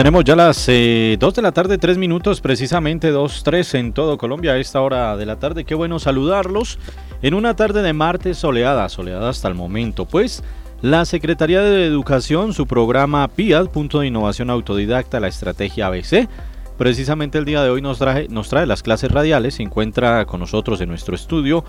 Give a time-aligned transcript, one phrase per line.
[0.00, 4.16] Tenemos ya las 2 eh, de la tarde, 3 minutos, precisamente 2, 3 en todo
[4.16, 5.64] Colombia a esta hora de la tarde.
[5.64, 6.78] Qué bueno saludarlos
[7.20, 10.06] en una tarde de martes soleada, soleada hasta el momento.
[10.06, 10.42] Pues
[10.80, 16.30] la Secretaría de Educación, su programa PIAD, Punto de Innovación Autodidacta, la estrategia ABC,
[16.78, 19.56] precisamente el día de hoy nos trae, nos trae las clases radiales.
[19.56, 21.62] Se encuentra con nosotros en nuestro estudio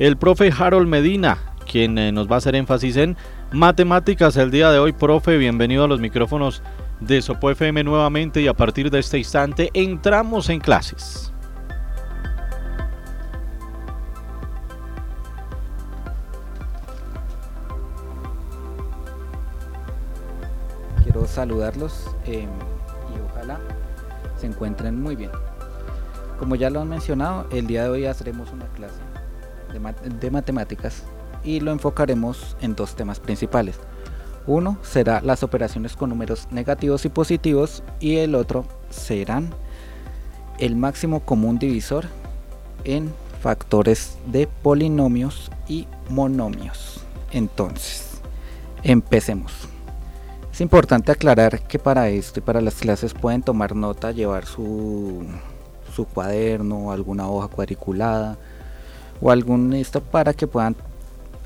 [0.00, 1.38] el profe Harold Medina,
[1.70, 3.16] quien eh, nos va a hacer énfasis en
[3.52, 4.92] matemáticas el día de hoy.
[4.92, 6.64] Profe, bienvenido a los micrófonos
[7.00, 11.32] de Sopo FM nuevamente y a partir de este instante entramos en clases.
[21.02, 22.48] Quiero saludarlos em,
[23.14, 23.58] y ojalá
[24.38, 25.30] se encuentren muy bien.
[26.38, 29.00] Como ya lo han mencionado, el día de hoy haremos una clase
[30.20, 31.04] de matemáticas
[31.44, 33.78] y lo enfocaremos en dos temas principales
[34.46, 39.50] uno será las operaciones con números negativos y positivos y el otro serán
[40.58, 42.06] el máximo común divisor
[42.84, 47.00] en factores de polinomios y monomios.
[47.32, 48.20] Entonces,
[48.82, 49.52] empecemos.
[50.52, 55.24] Es importante aclarar que para esto y para las clases pueden tomar nota, llevar su,
[55.94, 58.38] su cuaderno, alguna hoja cuadriculada
[59.20, 60.76] o algún esto para que puedan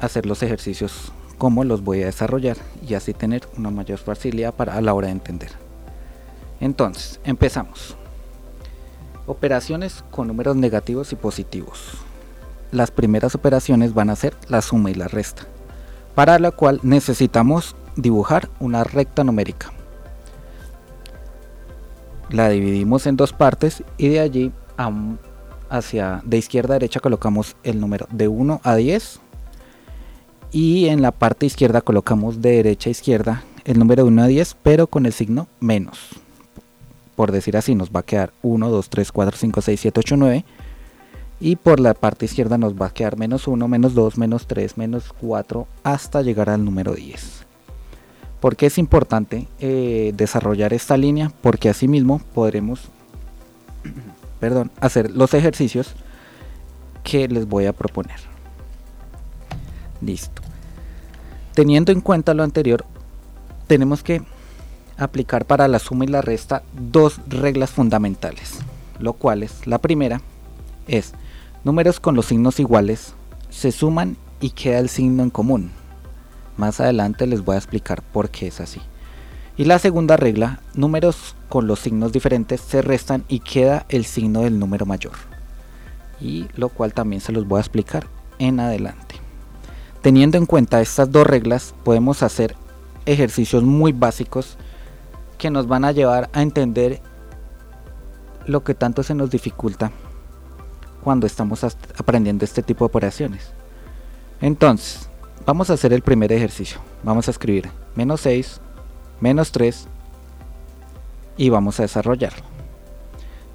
[0.00, 4.74] hacer los ejercicios cómo los voy a desarrollar y así tener una mayor facilidad para
[4.74, 5.48] a la hora de entender.
[6.60, 7.96] Entonces, empezamos.
[9.26, 11.94] Operaciones con números negativos y positivos.
[12.72, 15.44] Las primeras operaciones van a ser la suma y la resta,
[16.14, 19.72] para la cual necesitamos dibujar una recta numérica.
[22.28, 24.52] La dividimos en dos partes y de allí
[25.70, 29.20] hacia de izquierda a derecha colocamos el número de 1 a 10
[30.52, 34.56] y en la parte izquierda colocamos de derecha a izquierda el número 1 a 10
[34.62, 35.98] pero con el signo menos.
[37.16, 40.16] Por decir así nos va a quedar 1 2 3 4 5 6 7 8
[40.16, 40.44] 9
[41.40, 44.76] y por la parte izquierda nos va a quedar menos 1 menos 2 menos 3
[44.76, 47.46] menos 4 hasta llegar al número 10
[48.40, 52.88] porque es importante eh, desarrollar esta línea porque asimismo podremos
[54.40, 55.94] perdón, hacer los ejercicios
[57.04, 58.16] que les voy a proponer.
[60.00, 60.39] Listo.
[61.60, 62.86] Teniendo en cuenta lo anterior,
[63.66, 64.22] tenemos que
[64.96, 68.60] aplicar para la suma y la resta dos reglas fundamentales,
[68.98, 70.22] lo cual es la primera
[70.88, 71.12] es
[71.62, 73.12] números con los signos iguales
[73.50, 75.70] se suman y queda el signo en común.
[76.56, 78.80] Más adelante les voy a explicar por qué es así.
[79.58, 84.44] Y la segunda regla, números con los signos diferentes se restan y queda el signo
[84.44, 85.12] del número mayor.
[86.22, 88.06] Y lo cual también se los voy a explicar
[88.38, 89.19] en adelante.
[90.02, 92.56] Teniendo en cuenta estas dos reglas, podemos hacer
[93.04, 94.56] ejercicios muy básicos
[95.36, 97.00] que nos van a llevar a entender
[98.46, 99.92] lo que tanto se nos dificulta
[101.04, 103.52] cuando estamos aprendiendo este tipo de operaciones.
[104.40, 105.08] Entonces,
[105.44, 106.80] vamos a hacer el primer ejercicio.
[107.02, 108.60] Vamos a escribir menos 6,
[109.20, 109.86] menos 3
[111.36, 112.44] y vamos a desarrollarlo.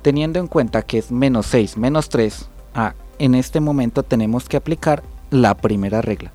[0.04, 4.58] Teniendo en cuenta que es menos 6, menos 3, ah, en este momento tenemos que
[4.58, 6.32] aplicar la primera regla.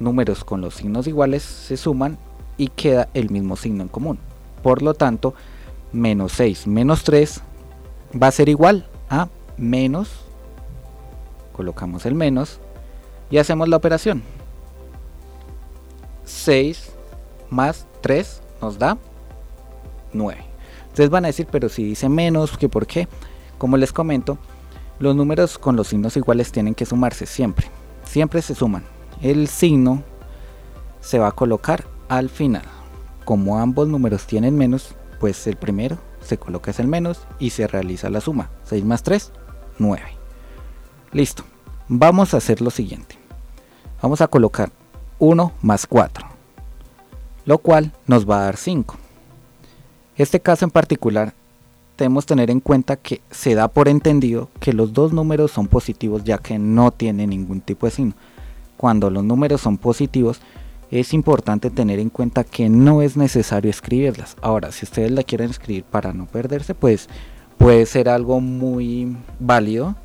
[0.00, 2.18] Números con los signos iguales se suman
[2.56, 4.18] y queda el mismo signo en común.
[4.62, 5.34] Por lo tanto,
[5.92, 7.40] menos 6 menos 3
[8.20, 10.10] va a ser igual a menos,
[11.52, 12.60] colocamos el menos
[13.30, 14.22] y hacemos la operación.
[16.24, 16.92] 6
[17.50, 18.98] más 3 nos da
[20.12, 20.44] 9.
[20.88, 23.08] Ustedes van a decir, pero si dice menos, ¿que por qué?
[23.58, 24.38] Como les comento,
[24.98, 27.68] los números con los signos iguales tienen que sumarse siempre
[28.14, 28.84] siempre se suman.
[29.22, 30.04] El signo
[31.00, 32.62] se va a colocar al final.
[33.24, 37.66] Como ambos números tienen menos, pues el primero se coloca es el menos y se
[37.66, 38.50] realiza la suma.
[38.66, 39.32] 6 más 3,
[39.80, 40.04] 9.
[41.10, 41.42] Listo.
[41.88, 43.18] Vamos a hacer lo siguiente.
[44.00, 44.70] Vamos a colocar
[45.18, 46.24] 1 más 4,
[47.46, 48.94] lo cual nos va a dar 5.
[50.16, 51.34] Este caso en particular
[51.96, 56.24] debemos tener en cuenta que se da por entendido que los dos números son positivos
[56.24, 58.14] ya que no tiene ningún tipo de signo.
[58.76, 60.40] Cuando los números son positivos
[60.90, 64.36] es importante tener en cuenta que no es necesario escribirlas.
[64.42, 67.08] Ahora, si ustedes la quieren escribir para no perderse, pues
[67.58, 69.96] puede ser algo muy válido,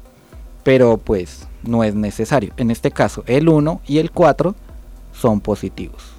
[0.63, 2.53] pero pues no es necesario.
[2.57, 4.55] En este caso, el 1 y el 4
[5.13, 6.13] son positivos.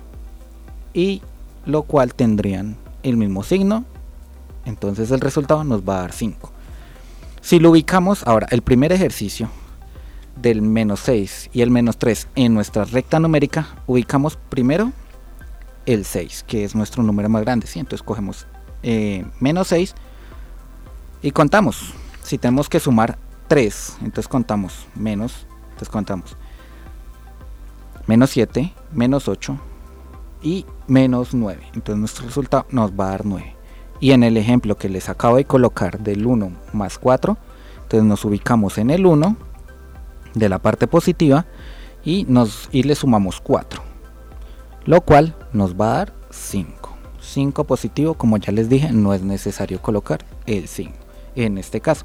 [0.93, 1.23] Y
[1.65, 3.85] lo cual tendrían el mismo signo
[4.65, 6.53] entonces el resultado nos va a dar 5.
[7.41, 9.51] Si lo ubicamos, ahora el primer ejercicio
[10.37, 14.93] del menos 6 y el menos 3 en nuestra recta numérica, ubicamos primero
[15.87, 17.67] el 6, que es nuestro número más grande.
[17.67, 17.79] ¿sí?
[17.79, 18.47] Entonces cogemos
[18.83, 19.95] eh, menos 6
[21.23, 21.95] y contamos.
[22.23, 23.19] Si tenemos que sumar
[23.49, 26.37] 3, entonces contamos menos, entonces contamos
[28.07, 29.59] menos 7, menos 8
[30.43, 31.61] y menos 9.
[31.75, 33.57] Entonces nuestro resultado nos va a dar 9.
[34.01, 37.37] Y en el ejemplo que les acabo de colocar del 1 más 4,
[37.83, 39.37] entonces nos ubicamos en el 1
[40.35, 41.47] de la parte positiva
[42.05, 43.83] y, nos, y le sumamos 4.
[44.87, 46.91] Lo cual nos va a dar 5.
[47.21, 50.93] 5 positivo, como ya les dije, no es necesario colocar el 5
[51.37, 52.05] en este caso.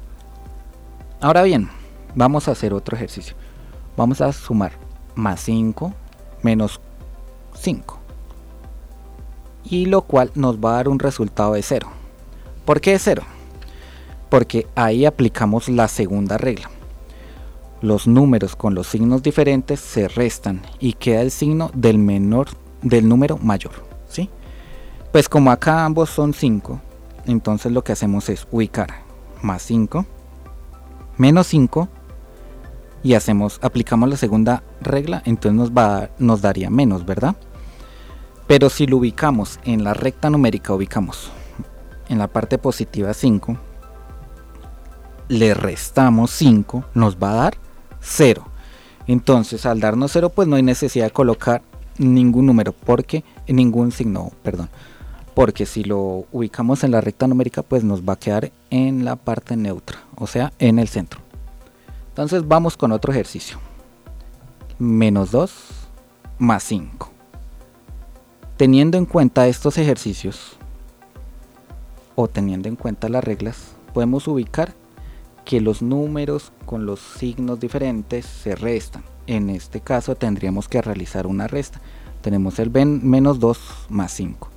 [1.20, 1.68] Ahora bien,
[2.14, 3.34] vamos a hacer otro ejercicio.
[3.96, 4.72] Vamos a sumar
[5.14, 5.92] más 5
[6.42, 6.80] menos
[7.54, 8.05] 5.
[9.68, 11.88] Y lo cual nos va a dar un resultado de 0.
[12.64, 13.22] ¿Por qué de 0?
[14.28, 16.70] Porque ahí aplicamos la segunda regla.
[17.82, 22.48] Los números con los signos diferentes se restan y queda el signo del menor
[22.82, 23.72] del número mayor.
[24.08, 24.30] ¿sí?
[25.12, 26.80] Pues como acá ambos son 5,
[27.26, 29.06] entonces lo que hacemos es ubicar
[29.42, 30.06] más 5
[31.16, 31.88] menos 5
[33.02, 37.36] y hacemos aplicamos la segunda regla entonces nos va nos daría menos verdad
[38.46, 41.30] pero si lo ubicamos en la recta numérica ubicamos
[42.08, 43.56] en la parte positiva 5
[45.28, 47.56] le restamos 5 nos va a dar
[48.00, 48.46] 0
[49.06, 51.62] entonces al darnos 0 pues no hay necesidad de colocar
[51.98, 54.68] ningún número porque ningún signo perdón
[55.36, 59.16] porque si lo ubicamos en la recta numérica pues nos va a quedar en la
[59.16, 61.20] parte neutra, o sea, en el centro.
[62.08, 63.58] Entonces vamos con otro ejercicio.
[64.78, 65.52] Menos 2
[66.38, 67.15] más 5.
[68.56, 70.56] Teniendo en cuenta estos ejercicios,
[72.14, 74.74] o teniendo en cuenta las reglas, podemos ubicar
[75.44, 79.04] que los números con los signos diferentes se restan.
[79.26, 81.80] En este caso tendríamos que realizar una resta.
[82.22, 83.58] Tenemos el menos 2
[83.90, 84.50] más 5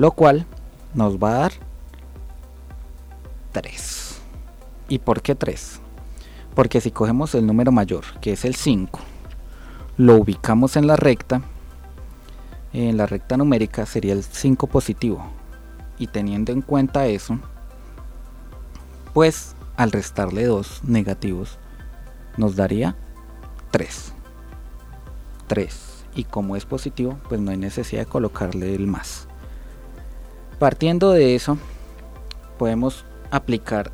[0.00, 0.46] lo cual
[0.94, 1.52] nos va a dar
[3.52, 4.20] 3.
[4.88, 5.78] ¿Y por qué 3?
[6.54, 8.98] Porque si cogemos el número mayor, que es el 5,
[9.98, 11.42] lo ubicamos en la recta,
[12.72, 15.24] en la recta numérica sería el 5 positivo.
[15.98, 17.38] Y teniendo en cuenta eso,
[19.12, 21.58] pues al restarle 2 negativos,
[22.36, 22.96] nos daría
[23.70, 24.12] 3.
[25.46, 26.04] 3.
[26.14, 29.26] Y como es positivo, pues no hay necesidad de colocarle el más.
[30.58, 31.58] Partiendo de eso,
[32.58, 33.90] podemos aplicar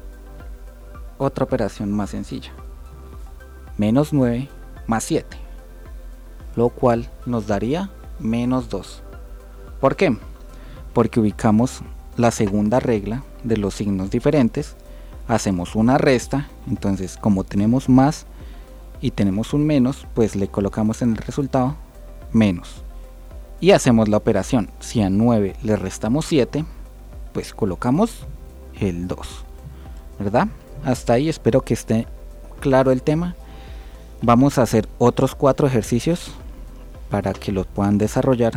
[1.18, 2.52] otra operación más sencilla.
[3.78, 4.48] Menos 9
[4.86, 5.36] más 7.
[6.56, 9.02] Lo cual nos daría menos 2.
[9.80, 10.16] ¿Por qué?
[10.92, 11.82] Porque ubicamos
[12.16, 14.76] la segunda regla de los signos diferentes.
[15.28, 16.48] Hacemos una resta.
[16.66, 18.26] Entonces como tenemos más
[19.00, 21.76] y tenemos un menos, pues le colocamos en el resultado
[22.32, 22.86] menos
[23.60, 24.70] y hacemos la operación.
[24.80, 26.64] Si a 9 le restamos 7,
[27.32, 28.26] pues colocamos
[28.78, 29.18] el 2.
[30.18, 30.48] ¿Verdad?
[30.84, 32.06] Hasta ahí espero que esté
[32.60, 33.34] claro el tema.
[34.22, 36.32] Vamos a hacer otros cuatro ejercicios
[37.10, 38.52] para que los puedan desarrollar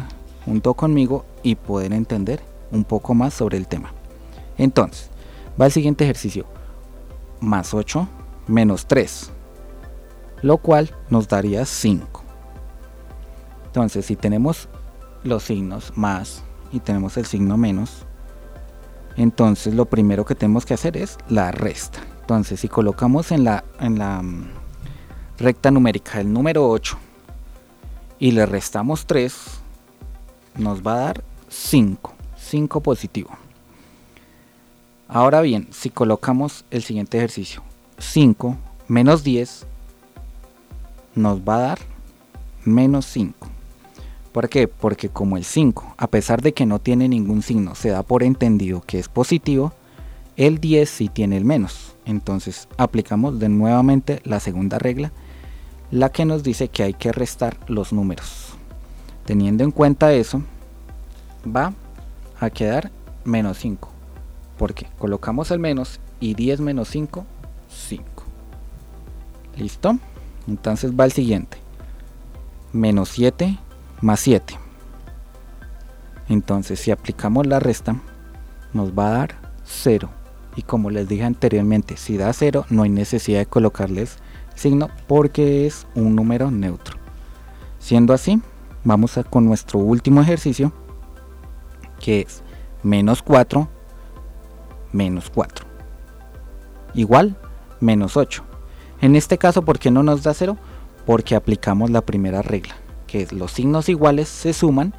[0.45, 2.41] junto conmigo y poder entender
[2.71, 3.93] un poco más sobre el tema.
[4.57, 5.09] Entonces,
[5.59, 6.45] va el siguiente ejercicio.
[7.39, 8.07] Más 8
[8.47, 9.31] menos 3.
[10.41, 12.23] Lo cual nos daría 5.
[13.68, 14.68] Entonces, si tenemos
[15.23, 18.06] los signos más y tenemos el signo menos,
[19.15, 21.99] entonces lo primero que tenemos que hacer es la resta.
[22.21, 24.51] Entonces si colocamos en la, en la mm,
[25.39, 26.97] recta numérica el número 8
[28.19, 29.33] y le restamos 3,
[30.57, 33.30] nos va a dar 5, 5 positivo.
[35.07, 37.64] Ahora bien, si colocamos el siguiente ejercicio,
[37.97, 38.57] 5
[38.88, 39.66] menos 10
[41.16, 41.80] nos va a dar
[42.66, 43.47] menos 5.
[44.31, 44.68] ¿Por qué?
[44.68, 48.21] Porque como el 5, a pesar de que no tiene ningún signo, se da por
[48.21, 49.73] entendido que es positivo,
[50.38, 51.95] el 10 sí tiene el menos.
[52.06, 55.11] Entonces aplicamos de nuevamente la segunda regla,
[55.91, 58.53] la que nos dice que hay que restar los números.
[59.25, 60.43] Teniendo en cuenta eso,
[61.45, 61.73] va
[62.39, 62.91] a quedar
[63.23, 63.89] menos 5.
[64.57, 67.25] Porque colocamos el menos y 10 menos 5,
[67.69, 68.03] 5.
[69.57, 69.97] ¿Listo?
[70.47, 71.57] Entonces va el siguiente.
[72.73, 73.57] Menos 7
[74.01, 74.57] más 7.
[76.27, 77.95] Entonces si aplicamos la resta
[78.73, 80.09] nos va a dar 0.
[80.55, 84.17] Y como les dije anteriormente, si da 0 no hay necesidad de colocarles
[84.59, 86.97] signo porque es un número neutro.
[87.80, 88.42] Siendo así,
[88.83, 90.71] vamos a con nuestro último ejercicio
[91.99, 92.44] que es
[92.83, 93.68] menos 4
[94.94, 95.66] menos 4
[96.94, 97.35] igual
[97.80, 98.44] menos 8.
[99.01, 100.57] En este caso, ¿por qué no nos da 0?
[101.06, 102.75] Porque aplicamos la primera regla
[103.07, 104.94] que los signos iguales se suman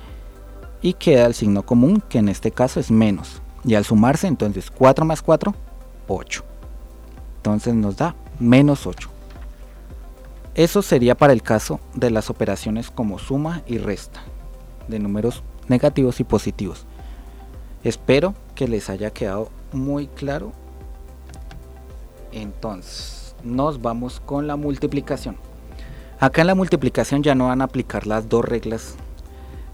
[0.83, 3.41] y queda el signo común que en este caso es menos.
[3.65, 5.55] Y al sumarse, entonces 4 más 4,
[6.09, 6.45] 8.
[7.37, 9.09] Entonces nos da menos 8.
[10.55, 14.21] Eso sería para el caso de las operaciones como suma y resta
[14.89, 16.87] de números negativos y positivos.
[17.85, 20.53] Espero que les haya quedado muy claro.
[22.33, 25.37] Entonces, nos vamos con la multiplicación.
[26.19, 28.97] Acá en la multiplicación ya no van a aplicar las dos reglas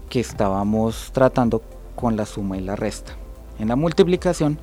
[0.09, 1.61] que estábamos tratando
[1.95, 3.13] con la suma y la resta.
[3.59, 4.59] En la multiplicación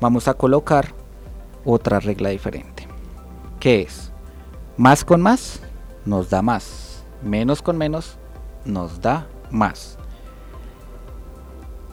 [0.00, 0.94] vamos a colocar
[1.64, 2.88] otra regla diferente,
[3.60, 4.07] que es
[4.78, 5.60] más con más
[6.06, 8.16] nos da más, menos con menos
[8.64, 9.98] nos da más.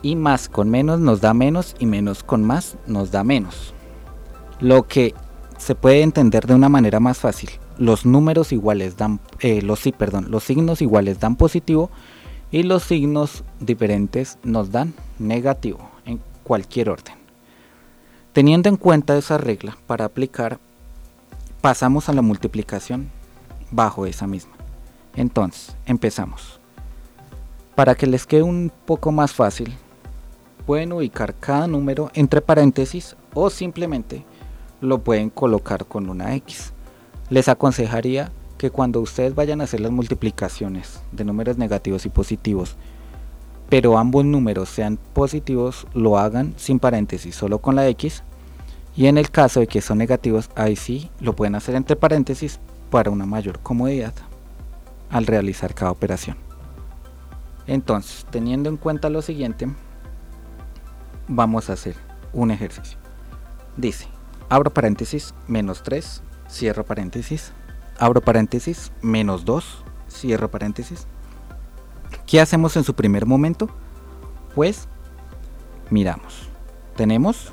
[0.02, 3.74] Y más con menos nos da menos y menos con más nos da menos.
[4.60, 5.14] Lo que
[5.58, 7.50] se puede entender de una manera más fácil.
[7.76, 11.90] Los números iguales dan, eh, los sí, perdón, los signos iguales dan positivo
[12.52, 17.16] y los signos diferentes nos dan negativo en cualquier orden.
[18.32, 20.60] Teniendo en cuenta esa regla para aplicar,
[21.66, 23.10] pasamos a la multiplicación
[23.72, 24.52] bajo esa misma.
[25.16, 26.60] Entonces, empezamos.
[27.74, 29.74] Para que les quede un poco más fácil,
[30.64, 34.24] pueden ubicar cada número entre paréntesis o simplemente
[34.80, 36.72] lo pueden colocar con una X.
[37.30, 42.76] Les aconsejaría que cuando ustedes vayan a hacer las multiplicaciones de números negativos y positivos,
[43.68, 48.22] pero ambos números sean positivos, lo hagan sin paréntesis, solo con la X.
[48.96, 52.58] Y en el caso de que son negativos, ahí sí lo pueden hacer entre paréntesis
[52.90, 54.14] para una mayor comodidad
[55.10, 56.36] al realizar cada operación.
[57.66, 59.68] Entonces, teniendo en cuenta lo siguiente,
[61.28, 61.96] vamos a hacer
[62.32, 62.98] un ejercicio.
[63.76, 64.06] Dice,
[64.48, 67.52] abro paréntesis, menos 3, cierro paréntesis,
[67.98, 71.06] abro paréntesis, menos 2, cierro paréntesis,
[72.26, 73.68] ¿Qué hacemos en su primer momento?
[74.54, 74.88] Pues
[75.90, 76.48] miramos.
[76.96, 77.52] Tenemos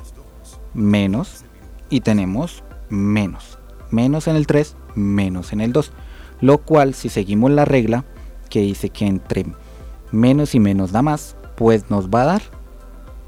[0.74, 1.44] menos
[1.88, 3.58] y tenemos menos.
[3.90, 5.92] Menos en el 3, menos en el 2.
[6.40, 8.04] Lo cual, si seguimos la regla
[8.50, 9.46] que dice que entre
[10.12, 12.42] menos y menos da más, pues nos va a dar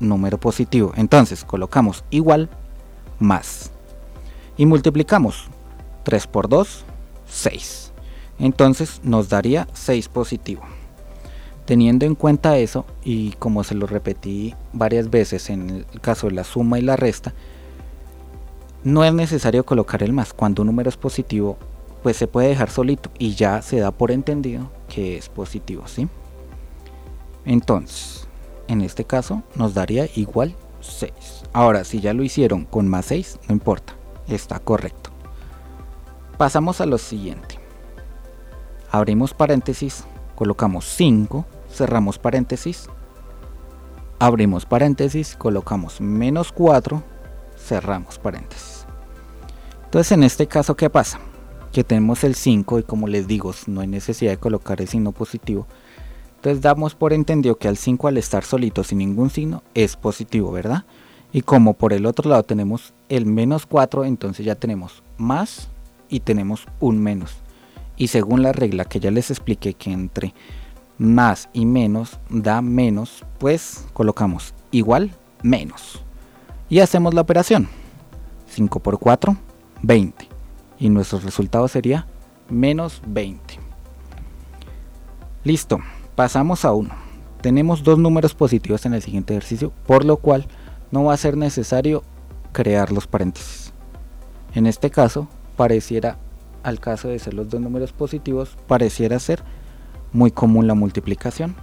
[0.00, 0.92] número positivo.
[0.96, 2.50] Entonces colocamos igual
[3.18, 3.70] más.
[4.56, 5.48] Y multiplicamos
[6.04, 6.84] 3 por 2,
[7.28, 7.92] 6.
[8.38, 10.62] Entonces nos daría 6 positivo.
[11.66, 16.34] Teniendo en cuenta eso, y como se lo repetí varias veces en el caso de
[16.34, 17.34] la suma y la resta,
[18.84, 20.32] no es necesario colocar el más.
[20.32, 21.58] Cuando un número es positivo,
[22.04, 26.06] pues se puede dejar solito y ya se da por entendido que es positivo, ¿sí?
[27.44, 28.28] Entonces,
[28.68, 31.12] en este caso nos daría igual 6.
[31.52, 33.94] Ahora, si ya lo hicieron con más 6, no importa,
[34.28, 35.10] está correcto.
[36.38, 37.58] Pasamos a lo siguiente.
[38.92, 40.04] Abrimos paréntesis,
[40.36, 41.44] colocamos 5
[41.76, 42.88] cerramos paréntesis,
[44.18, 47.02] abrimos paréntesis, colocamos menos 4,
[47.56, 48.86] cerramos paréntesis.
[49.84, 51.20] Entonces en este caso, ¿qué pasa?
[51.72, 55.12] Que tenemos el 5 y como les digo, no hay necesidad de colocar el signo
[55.12, 55.66] positivo.
[56.36, 60.52] Entonces damos por entendido que al 5 al estar solito sin ningún signo es positivo,
[60.52, 60.84] ¿verdad?
[61.32, 65.68] Y como por el otro lado tenemos el menos 4, entonces ya tenemos más
[66.08, 67.36] y tenemos un menos.
[67.96, 70.34] Y según la regla que ya les expliqué que entre
[70.98, 75.12] más y menos da menos, pues colocamos igual
[75.42, 76.02] menos.
[76.68, 77.68] Y hacemos la operación.
[78.48, 79.36] 5 por 4,
[79.82, 80.28] 20.
[80.78, 82.06] Y nuestro resultado sería
[82.48, 83.58] menos 20.
[85.44, 85.78] Listo,
[86.14, 86.90] pasamos a 1.
[87.40, 90.48] Tenemos dos números positivos en el siguiente ejercicio, por lo cual
[90.90, 92.02] no va a ser necesario
[92.52, 93.72] crear los paréntesis.
[94.54, 96.18] En este caso, pareciera,
[96.62, 99.44] al caso de ser los dos números positivos, pareciera ser
[100.12, 101.54] muy común la multiplicación.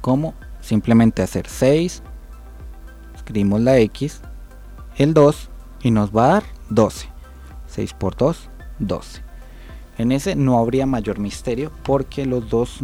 [0.00, 2.02] Como simplemente hacer 6,
[3.14, 4.20] escribimos la X,
[4.96, 5.50] el 2
[5.82, 7.08] y nos va a dar 12.
[7.66, 9.22] 6 por 2, 12.
[9.98, 12.80] En ese no habría mayor misterio porque los dos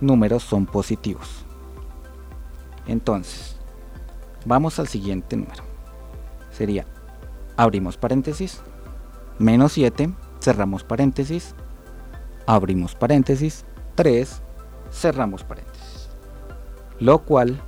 [0.00, 1.44] números son positivos.
[2.86, 3.56] Entonces,
[4.44, 5.64] vamos al siguiente número.
[6.50, 6.86] Sería,
[7.56, 8.60] abrimos paréntesis,
[9.38, 11.54] menos 7, cerramos paréntesis,
[12.46, 14.42] abrimos paréntesis, 3,
[14.90, 16.08] cerramos paréntesis.
[17.00, 17.60] Lo cual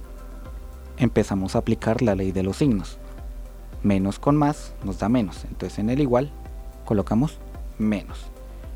[0.99, 2.99] empezamos a aplicar la ley de los signos.
[3.83, 5.45] Menos con más nos da menos.
[5.45, 6.31] Entonces en el igual
[6.85, 7.39] colocamos
[7.79, 8.27] menos.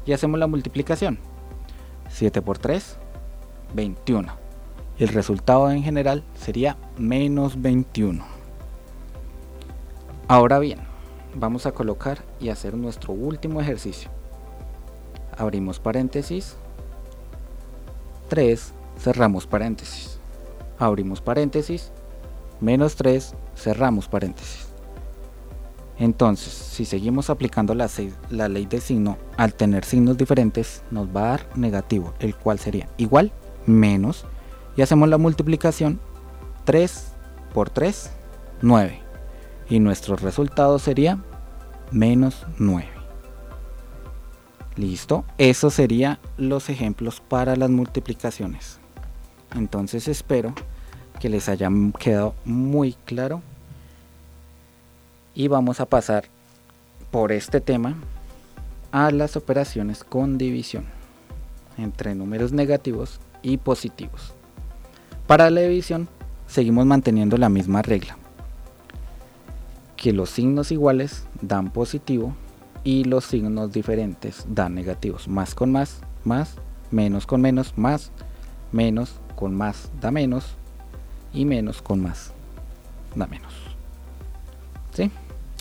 [0.07, 1.19] Y hacemos la multiplicación.
[2.09, 2.97] 7 por 3,
[3.75, 4.33] 21.
[4.99, 8.25] El resultado en general sería menos 21.
[10.29, 10.81] Ahora bien,
[11.35, 14.11] vamos a colocar y hacer nuestro último ejercicio
[15.41, 16.55] abrimos paréntesis,
[18.29, 20.19] 3, cerramos paréntesis,
[20.79, 21.91] abrimos paréntesis,
[22.61, 24.67] menos 3, cerramos paréntesis.
[25.99, 27.89] Entonces, si seguimos aplicando la,
[28.49, 32.89] ley de signo, al tener signos diferentes, nos va a dar negativo, el cual sería
[32.99, 33.33] igual,
[33.67, 34.27] menos,
[34.77, 36.01] y hacemos la multiplicación
[36.65, 37.13] 3
[37.55, 38.11] por 3,
[38.61, 39.01] 9.
[39.71, 41.19] Y nuestro resultado sería
[41.91, 43.00] menos 9.
[44.77, 48.79] Listo, eso serían los ejemplos para las multiplicaciones.
[49.55, 50.55] Entonces espero
[51.19, 53.43] que les haya quedado muy claro
[55.35, 56.25] y vamos a pasar
[57.11, 57.97] por este tema
[58.93, 60.85] a las operaciones con división
[61.77, 64.35] entre números negativos y positivos.
[65.27, 66.09] Para la división
[66.47, 68.17] seguimos manteniendo la misma regla,
[69.97, 72.35] que los signos iguales dan positivo
[72.85, 75.29] y los signos diferentes dan negativos.
[75.29, 76.57] Más con más, más,
[76.91, 78.11] menos con menos, más,
[78.73, 80.57] menos con más da menos
[81.33, 82.33] y menos con más
[83.15, 83.53] da menos.
[84.93, 85.11] ¿Sí?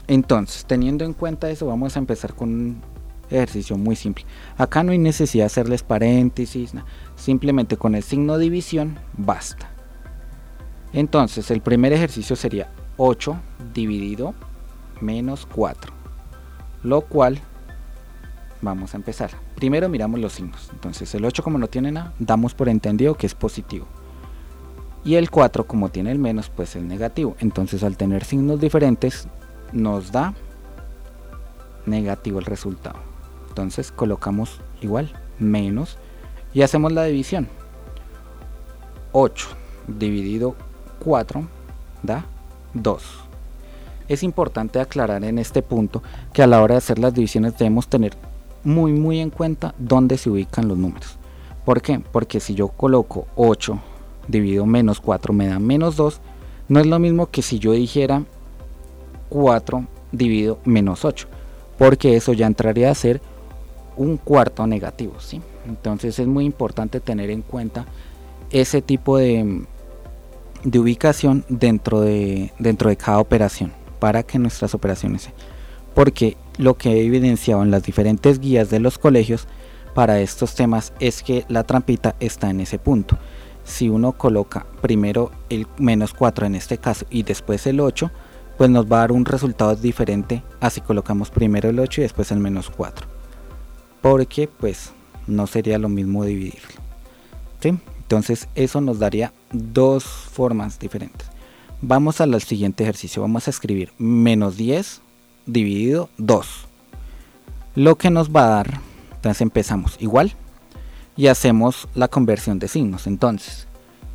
[0.08, 2.82] Entonces, teniendo en cuenta eso, vamos a empezar con un
[3.30, 4.26] ejercicio muy simple.
[4.58, 6.74] Acá no hay necesidad de hacerles paréntesis,
[7.16, 9.70] simplemente con el signo división basta.
[10.94, 13.38] Entonces, el primer ejercicio sería 8
[13.74, 14.34] dividido
[15.00, 15.94] menos 4,
[16.84, 17.40] lo cual
[18.62, 19.32] vamos a empezar.
[19.56, 20.70] Primero miramos los signos.
[20.72, 23.86] Entonces, el 8 como no tiene nada, damos por entendido que es positivo.
[25.04, 27.36] Y el 4 como tiene el menos, pues es negativo.
[27.40, 29.28] Entonces, al tener signos diferentes,
[29.72, 30.34] nos da
[31.86, 33.00] negativo el resultado.
[33.50, 35.98] Entonces colocamos igual, menos,
[36.54, 37.48] y hacemos la división.
[39.12, 39.48] 8
[39.88, 40.56] dividido
[41.00, 41.48] 4
[42.04, 42.26] da
[42.74, 43.29] 2.
[44.10, 46.02] Es importante aclarar en este punto
[46.34, 48.14] que a la hora de hacer las divisiones debemos tener
[48.64, 51.18] muy muy en cuenta dónde se ubican los números.
[51.64, 52.00] ¿Por qué?
[52.00, 53.80] Porque si yo coloco 8
[54.28, 56.20] dividido menos 4 me da menos 2,
[56.70, 58.24] no es lo mismo que si yo dijera
[59.30, 61.28] 4 dividido menos 8,
[61.78, 63.22] porque eso ya entraría a ser
[63.96, 65.42] un cuarto negativo, ¿sí?
[65.68, 67.86] Entonces es muy importante tener en cuenta
[68.50, 69.66] ese tipo de,
[70.64, 75.30] de ubicación dentro de, dentro de cada operación para que nuestras operaciones
[75.94, 79.48] porque lo que he evidenciado en las diferentes guías de los colegios
[79.94, 83.18] para estos temas es que la trampita está en ese punto.
[83.64, 88.12] Si uno coloca primero el menos 4 en este caso y después el 8
[88.58, 92.32] pues nos va a dar un resultado diferente así colocamos primero el 8 y después
[92.32, 93.08] el menos 4
[94.02, 94.92] porque pues
[95.28, 96.82] no sería lo mismo dividirlo
[97.62, 101.29] entonces eso nos daría dos formas diferentes
[101.82, 105.02] vamos al siguiente ejercicio vamos a escribir menos 10
[105.46, 106.48] dividido 2
[107.76, 108.82] lo que nos va a dar
[109.16, 110.34] entonces empezamos igual
[111.16, 113.68] y hacemos la conversión de signos entonces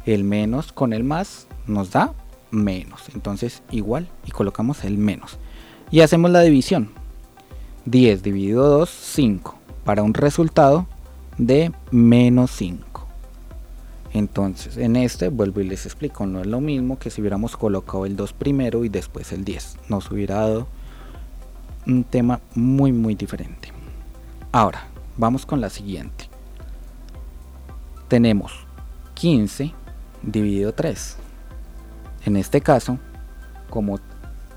[0.06, 2.12] el menos con el más nos da
[2.50, 3.02] menos.
[3.14, 5.38] Entonces igual y colocamos el menos.
[5.90, 6.90] Y hacemos la división.
[7.86, 9.54] 10 dividido 2, 5.
[9.84, 10.86] Para un resultado
[11.36, 12.93] de menos 5.
[14.14, 16.24] Entonces en este vuelvo y les explico.
[16.24, 19.76] No es lo mismo que si hubiéramos colocado el 2 primero y después el 10.
[19.88, 20.68] Nos hubiera dado
[21.84, 23.72] un tema muy muy diferente.
[24.52, 26.30] Ahora, vamos con la siguiente.
[28.06, 28.52] Tenemos
[29.14, 29.72] 15
[30.22, 31.16] dividido 3.
[32.26, 32.98] En este caso,
[33.68, 33.98] como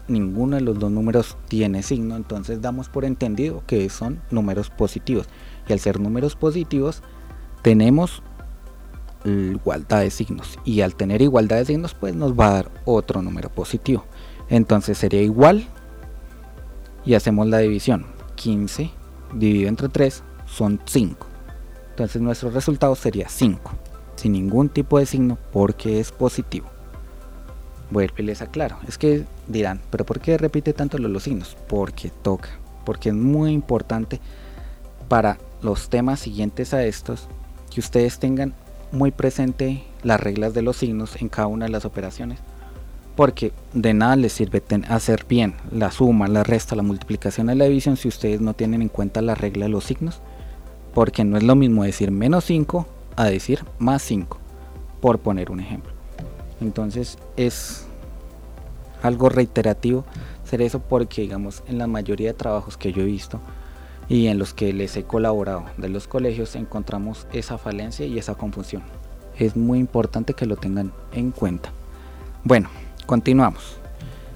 [0.08, 5.28] ninguno de los dos números tiene signo, entonces damos por entendido que son números positivos.
[5.68, 7.02] Y al ser números positivos,
[7.64, 8.22] tenemos
[9.30, 10.60] igualdad de signos.
[10.66, 14.06] Y al tener igualdad de signos, pues nos va a dar otro número positivo.
[14.50, 15.68] Entonces sería igual
[17.06, 18.06] y hacemos la división.
[18.36, 18.92] 15
[19.34, 21.28] dividido entre 3 son 5.
[21.92, 23.72] Entonces nuestro resultado sería 5,
[24.16, 26.68] sin ningún tipo de signo porque es positivo.
[27.90, 28.78] Vuelvo y les aclaro.
[28.88, 31.58] Es que dirán, pero ¿por qué repite tanto los, signos?
[31.68, 32.50] Porque toca.
[32.86, 34.20] Porque es muy importante
[35.08, 37.28] para los temas siguientes a estos
[37.74, 38.54] que ustedes tengan
[38.92, 42.40] muy presente las reglas de los signos en cada una de las operaciones.
[43.16, 47.66] Porque de nada les sirve hacer bien la suma, la resta, la multiplicación y la
[47.66, 50.22] división si ustedes no tienen en cuenta la regla de los signos.
[50.94, 54.38] Porque no es lo mismo decir menos 5 a decir más 5,
[55.02, 55.92] por poner un ejemplo.
[56.62, 57.86] Entonces es
[59.02, 60.06] algo reiterativo
[60.44, 63.40] hacer eso porque digamos en la mayoría de trabajos que yo he visto
[64.10, 68.36] y en los que les he colaborado de los colegios encontramos esa falencia y esa
[68.36, 68.84] confusión.
[69.38, 71.72] Es muy importante que lo tengan en cuenta.
[72.44, 72.70] Bueno,
[73.06, 73.78] continuamos.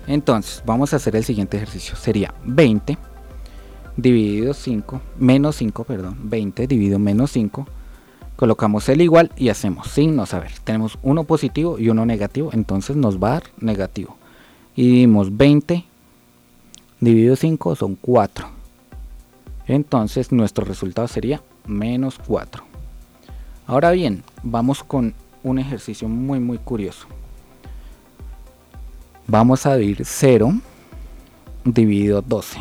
[0.08, 1.96] Entonces, vamos a hacer el siguiente ejercicio.
[1.96, 2.98] Sería 20
[3.98, 7.66] dividido 5, menos 5, perdón, 20 dividido menos 5
[8.42, 10.34] colocamos el igual y hacemos signos.
[10.34, 14.18] A ver, tenemos uno positivo y uno negativo, entonces nos va a dar negativo.
[14.76, 15.86] Y dimos 20
[17.00, 18.61] dividido 5 son 4.
[19.72, 22.62] Entonces nuestro resultado sería menos 4.
[23.68, 27.08] Ahora bien, vamos con un ejercicio muy muy curioso.
[29.28, 30.56] Vamos a dividir 0
[31.64, 32.60] dividido 12.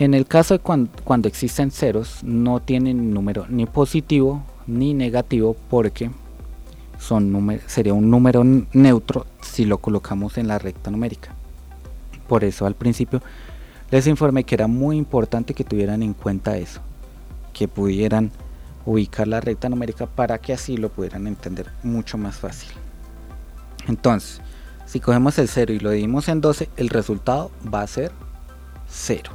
[0.00, 6.10] En el caso de cuando, existen ceros, no tienen número ni positivo ni negativo porque
[6.98, 11.36] son sería un número neutro si lo colocamos en la recta numérica.
[12.26, 13.22] Por eso al principio
[13.92, 16.80] les informé que era muy importante que tuvieran en cuenta eso,
[17.52, 18.32] que pudieran
[18.86, 22.70] ubicar la recta numérica para que así lo pudieran entender mucho más fácil.
[23.86, 24.40] Entonces,
[24.86, 28.12] si cogemos el 0 y lo dividimos en 12, el resultado va a ser
[28.88, 29.30] 0.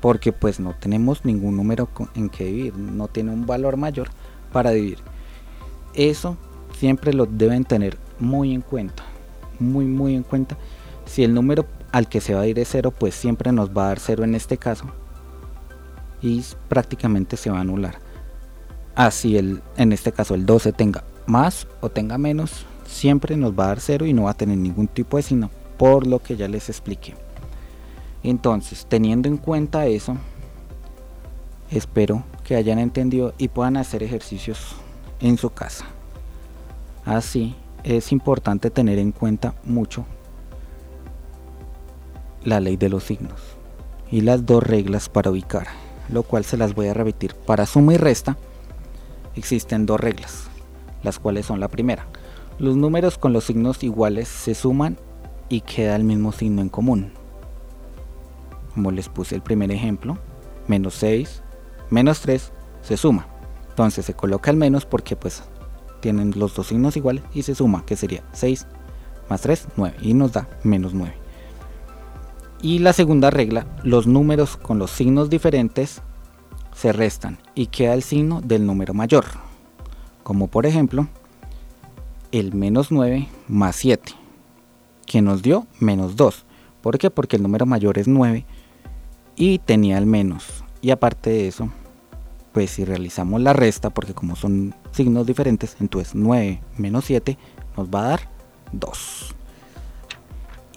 [0.00, 4.08] Porque pues no tenemos ningún número en que dividir, no tiene un valor mayor
[4.50, 4.98] para dividir.
[5.92, 6.38] Eso
[6.78, 9.02] siempre lo deben tener muy en cuenta,
[9.58, 10.56] muy muy en cuenta.
[11.04, 13.84] Si el número al que se va a ir es 0, pues siempre nos va
[13.84, 14.84] a dar 0 en este caso.
[16.20, 17.98] Y prácticamente se va a anular.
[18.94, 23.64] Así el, en este caso el 12 tenga más o tenga menos, siempre nos va
[23.64, 26.36] a dar 0 y no va a tener ningún tipo de signo, por lo que
[26.36, 27.14] ya les expliqué.
[28.22, 30.16] Entonces, teniendo en cuenta eso,
[31.70, 34.74] espero que hayan entendido y puedan hacer ejercicios
[35.20, 35.84] en su casa.
[37.04, 40.04] Así, es importante tener en cuenta mucho
[42.44, 43.40] la ley de los signos
[44.10, 45.66] y las dos reglas para ubicar,
[46.08, 47.34] lo cual se las voy a repetir.
[47.34, 48.36] Para suma y resta
[49.36, 50.48] existen dos reglas,
[51.02, 52.06] las cuales son la primera,
[52.58, 54.98] los números con los signos iguales se suman
[55.48, 57.12] y queda el mismo signo en común.
[58.74, 60.18] Como les puse el primer ejemplo,
[60.66, 61.42] menos 6,
[61.90, 63.26] menos 3 se suma.
[63.70, 65.42] Entonces se coloca el menos porque pues
[66.00, 68.66] tienen los dos signos iguales y se suma, que sería 6
[69.28, 71.14] más 3, 9 y nos da menos 9.
[72.60, 76.02] Y la segunda regla, los números con los signos diferentes
[76.74, 79.24] se restan y queda el signo del número mayor.
[80.24, 81.06] Como por ejemplo,
[82.32, 84.12] el menos 9 más 7,
[85.06, 86.44] que nos dio menos 2.
[86.82, 87.10] ¿Por qué?
[87.10, 88.44] Porque el número mayor es 9
[89.36, 90.64] y tenía el menos.
[90.82, 91.70] Y aparte de eso,
[92.52, 97.38] pues si realizamos la resta, porque como son signos diferentes, entonces 9 menos 7
[97.76, 98.20] nos va a dar
[98.72, 99.34] 2.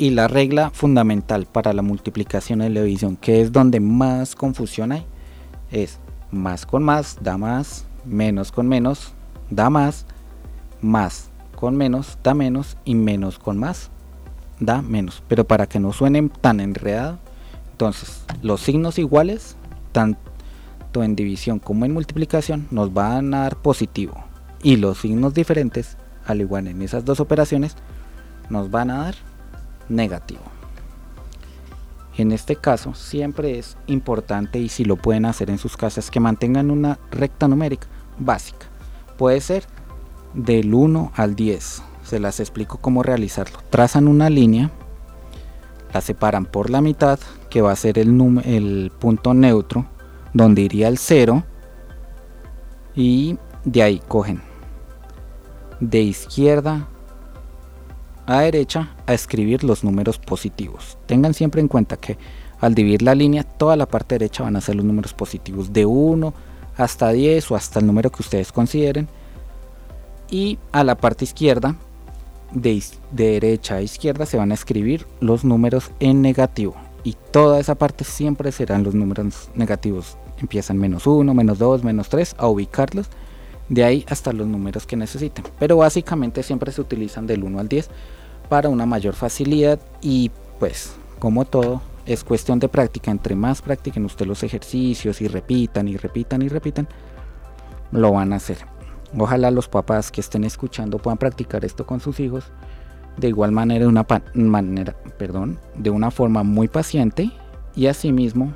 [0.01, 4.91] Y la regla fundamental para la multiplicación y la división, que es donde más confusión
[4.93, 5.05] hay,
[5.69, 5.99] es
[6.31, 9.13] más con más da más, menos con menos
[9.51, 10.07] da más,
[10.81, 13.91] más con menos da menos y menos con más
[14.59, 15.21] da menos.
[15.27, 17.19] Pero para que no suenen tan enredado,
[17.73, 19.55] entonces los signos iguales,
[19.91, 24.15] tanto en división como en multiplicación, nos van a dar positivo.
[24.63, 27.75] Y los signos diferentes, al igual en esas dos operaciones,
[28.49, 29.15] nos van a dar
[29.91, 30.41] negativo.
[32.17, 36.19] En este caso, siempre es importante y si lo pueden hacer en sus casas, que
[36.19, 37.87] mantengan una recta numérica
[38.19, 38.67] básica.
[39.17, 39.65] Puede ser
[40.33, 41.83] del 1 al 10.
[42.03, 43.59] Se las explico cómo realizarlo.
[43.69, 44.71] Trazan una línea,
[45.93, 49.85] la separan por la mitad, que va a ser el, el punto neutro,
[50.33, 51.43] donde iría el 0,
[52.93, 54.41] y de ahí cogen
[55.81, 56.87] de izquierda
[58.25, 60.97] a derecha a escribir los números positivos.
[61.05, 62.17] Tengan siempre en cuenta que
[62.59, 65.85] al dividir la línea, toda la parte derecha van a ser los números positivos de
[65.85, 66.33] 1
[66.77, 69.07] hasta 10 o hasta el número que ustedes consideren.
[70.29, 71.75] Y a la parte izquierda
[72.53, 76.75] de, derecha a izquierda se van a escribir los números en negativo.
[77.03, 80.17] Y toda esa parte siempre serán los números negativos.
[80.39, 83.07] Empiezan menos 1, menos 2, menos 3 a ubicarlos
[83.69, 85.45] de ahí hasta los números que necesiten.
[85.59, 87.89] Pero básicamente siempre se utilizan del 1 al 10
[88.49, 93.11] para una mayor facilidad y pues como todo es cuestión de práctica.
[93.11, 96.87] Entre más practiquen ustedes los ejercicios y repitan y repitan y repitan
[97.91, 98.57] lo van a hacer.
[99.17, 102.45] Ojalá los papás que estén escuchando puedan practicar esto con sus hijos
[103.17, 107.31] de igual manera, de una manera, perdón, de una forma muy paciente
[107.75, 108.53] y asimismo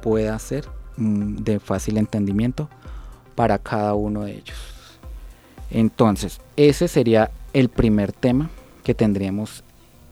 [0.00, 0.66] pueda ser
[0.96, 2.68] mm, de fácil entendimiento
[3.36, 4.58] para cada uno de ellos.
[5.70, 8.50] Entonces, ese sería el primer tema
[8.82, 9.62] que tendríamos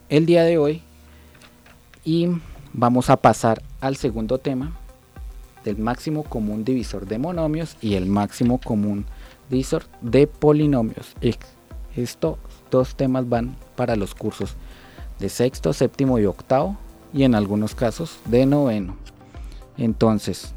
[0.07, 0.81] el día de hoy
[2.05, 2.29] y
[2.71, 4.77] vamos a pasar al segundo tema
[5.63, 9.05] del máximo común divisor de monomios y el máximo común
[10.01, 11.15] de polinomios.
[11.95, 12.37] Estos
[12.69, 14.55] dos temas van para los cursos
[15.19, 16.77] de sexto, séptimo y octavo
[17.13, 18.97] y en algunos casos de noveno.
[19.77, 20.53] Entonces,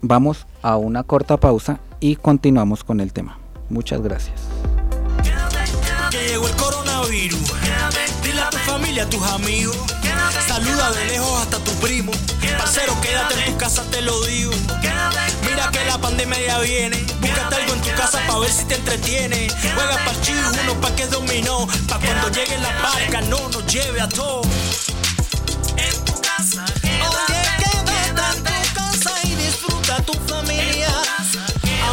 [0.00, 3.38] vamos a una corta pausa y continuamos con el tema.
[3.70, 4.34] Muchas gracias.
[6.10, 7.52] Llegó el coronavirus.
[8.24, 9.76] Dile a tu familia, a tus amigos.
[10.48, 12.10] Saluda de lejos hasta tu primo.
[12.58, 14.50] Parcero, quédate en tu casa, te lo digo.
[15.48, 16.96] Mira que la pandemia ya viene.
[17.20, 19.46] Búscate algo en tu casa para ver si te entretiene.
[19.72, 21.68] Juega partido uno pa' que dominó.
[21.88, 24.48] Pa' cuando llegue la barca no nos lleve a todos.
[25.76, 30.25] En tu casa, Oye, quédate en tu casa y disfruta tu.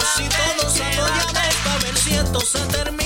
[0.03, 1.25] Así todos apoyamos
[1.63, 3.02] para ver si esto se termina.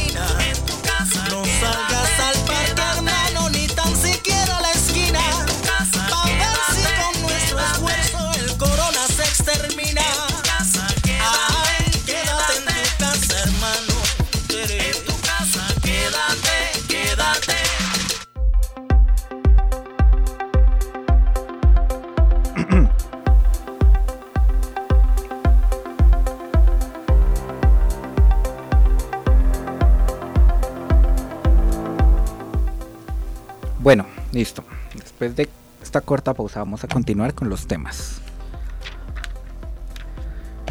[34.38, 34.63] Listo.
[34.93, 35.50] Después de
[35.82, 38.21] esta corta pausa vamos a continuar con los temas.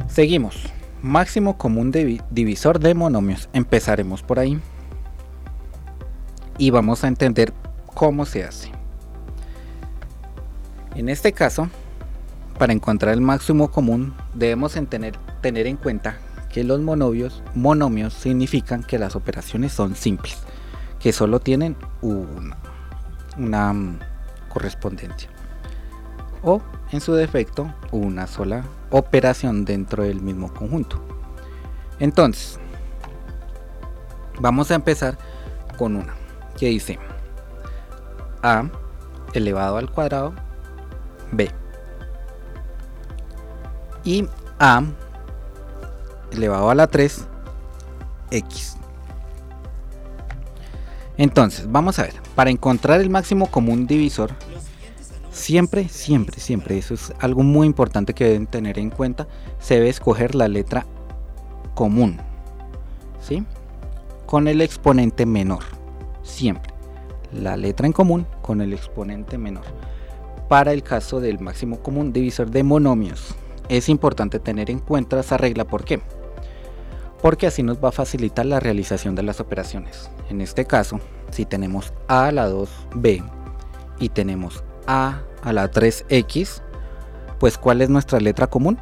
[0.08, 0.56] Seguimos.
[1.02, 3.48] Máximo común divi- divisor de monomios.
[3.52, 4.60] Empezaremos por ahí.
[6.58, 7.52] Y vamos a entender
[7.94, 8.70] cómo se hace.
[10.94, 11.68] En este caso,
[12.58, 16.18] para encontrar el máximo común debemos en tener, tener en cuenta
[16.52, 20.38] que los monomios, monomios significan que las operaciones son simples,
[20.98, 22.56] que solo tienen una,
[23.38, 23.98] una mm,
[24.48, 25.30] correspondencia.
[26.42, 26.60] O,
[26.92, 31.00] en su defecto, una sola operación dentro del mismo conjunto.
[31.98, 32.58] Entonces,
[34.40, 35.18] vamos a empezar
[35.78, 36.14] con una
[36.56, 36.98] que dice
[38.42, 38.64] a
[39.32, 40.34] elevado al cuadrado
[41.32, 41.50] b
[44.04, 44.82] y a
[46.30, 47.26] elevado a la 3
[48.30, 48.76] x.
[51.16, 54.30] Entonces, vamos a ver, para encontrar el máximo común divisor,
[55.30, 59.26] siempre, siempre, siempre, eso es algo muy importante que deben tener en cuenta,
[59.58, 60.86] se debe escoger la letra
[61.74, 62.18] común,
[63.20, 63.42] ¿sí?
[64.26, 65.64] Con el exponente menor,
[66.22, 66.72] siempre.
[67.32, 69.64] La letra en común con el exponente menor.
[70.48, 73.34] Para el caso del máximo común divisor de monomios,
[73.68, 76.00] es importante tener en cuenta esa regla, ¿por qué?
[77.22, 80.10] Porque así nos va a facilitar la realización de las operaciones.
[80.28, 81.00] En este caso,
[81.36, 83.22] si tenemos a a la 2b
[83.98, 86.62] y tenemos a a la 3x,
[87.38, 88.78] pues ¿cuál es nuestra letra común?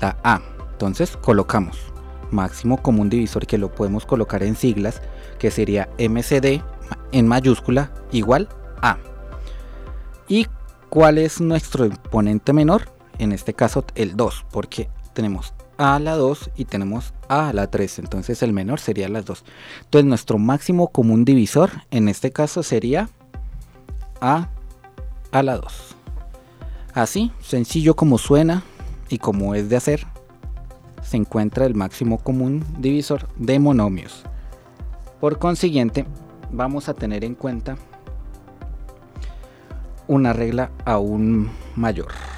[0.00, 0.42] La a.
[0.72, 1.78] Entonces colocamos
[2.30, 5.00] máximo común divisor que lo podemos colocar en siglas,
[5.38, 6.62] que sería MCD
[7.12, 8.46] en mayúscula igual
[8.82, 8.98] a.
[10.28, 10.46] ¿Y
[10.90, 12.82] cuál es nuestro exponente menor?
[13.18, 18.00] En este caso el 2, porque tenemos a la 2 y tenemos a la 3,
[18.00, 19.44] entonces el menor sería las 2.
[19.84, 23.08] Entonces nuestro máximo común divisor en este caso sería
[24.20, 24.50] a
[25.32, 25.96] a la 2.
[26.92, 28.62] Así, sencillo como suena
[29.08, 30.06] y como es de hacer,
[31.02, 34.24] se encuentra el máximo común divisor de monomios.
[35.18, 36.04] Por consiguiente,
[36.52, 37.78] vamos a tener en cuenta
[40.08, 42.29] una regla aún mayor.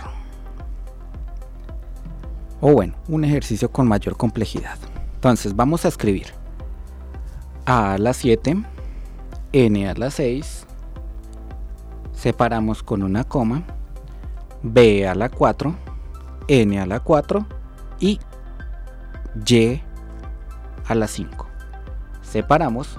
[2.65, 4.79] O bueno, un ejercicio con mayor complejidad.
[5.17, 6.29] Entonces vamos a escribir
[7.67, 8.57] a a la 7,
[9.53, 10.67] n a la 6,
[12.15, 13.65] separamos con una coma,
[14.63, 15.75] b a la 4,
[16.47, 17.47] n a la 4
[17.99, 18.21] y
[19.45, 19.81] y
[20.87, 21.47] a la 5.
[22.23, 22.97] Separamos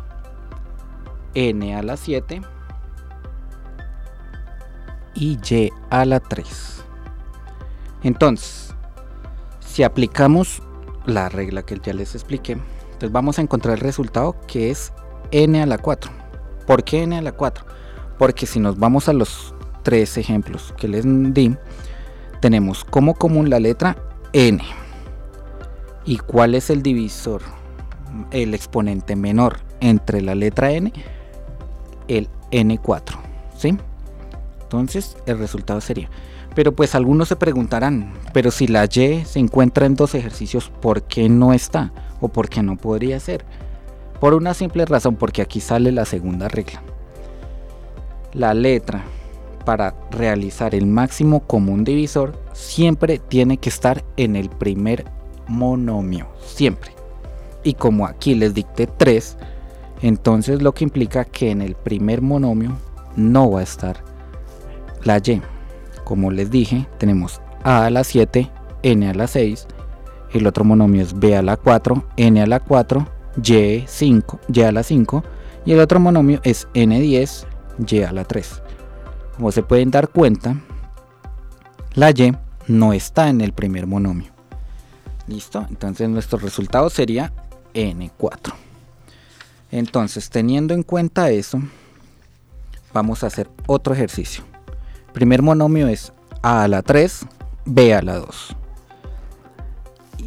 [1.36, 2.42] n a la 7
[5.16, 6.84] y y a la 3.
[8.04, 8.73] Entonces,
[9.74, 10.62] si aplicamos
[11.08, 14.94] la regla que ya les expliqué, entonces vamos a encontrar el resultado que es
[15.32, 16.12] n a la 4.
[16.68, 17.66] ¿Por qué n a la 4?
[18.20, 21.56] Porque si nos vamos a los tres ejemplos que les di,
[22.40, 23.98] tenemos como común la letra
[24.32, 24.64] n.
[26.06, 27.42] ¿Y cuál es el divisor?
[28.30, 30.94] El exponente menor entre la letra n,
[32.08, 33.16] el n4.
[33.58, 33.76] ¿Sí?
[34.62, 36.12] Entonces el resultado sería.
[36.56, 41.04] Pero pues algunos se preguntarán, pero si la y se encuentra en dos ejercicios, ¿por
[41.04, 41.92] qué no está?
[42.22, 43.44] ¿O por qué no podría ser?
[44.20, 46.82] Por una simple razón, porque aquí sale la segunda regla.
[48.34, 49.04] La letra
[49.66, 55.06] para realizar el máximo común divisor siempre tiene que estar en el primer
[55.48, 56.92] monomio, siempre.
[57.64, 59.38] Y como aquí les dicté 3,
[60.02, 62.78] entonces lo que implica que en el primer monomio
[63.16, 64.04] no va a estar
[65.04, 65.53] la y.
[66.04, 68.50] Como les dije, tenemos a a la 7,
[68.84, 69.68] n a la 6,
[70.34, 73.08] el otro monomio es b a la 4, n a la 4,
[73.42, 75.24] y, 5, y a la 5,
[75.66, 77.46] y el otro monomio es n10,
[77.88, 78.62] y a la 3.
[79.36, 80.58] Como se pueden dar cuenta,
[81.96, 82.36] la y
[82.68, 84.32] no está en el primer monomio.
[85.28, 85.66] ¿Listo?
[85.70, 87.32] Entonces nuestro resultado sería
[87.74, 88.54] n4.
[89.72, 91.60] Entonces, teniendo en cuenta eso,
[92.94, 94.44] vamos a hacer otro ejercicio.
[95.14, 97.26] Primer monomio es a a la 3,
[97.66, 98.56] b a la 2.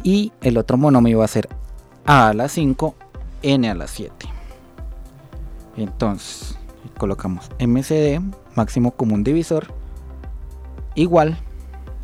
[0.03, 1.49] Y el otro monomio va a ser
[2.05, 2.95] a a la 5,
[3.43, 4.13] n a la 7.
[5.75, 6.57] Entonces,
[6.97, 8.21] colocamos MCD,
[8.55, 9.67] máximo común divisor,
[10.95, 11.37] igual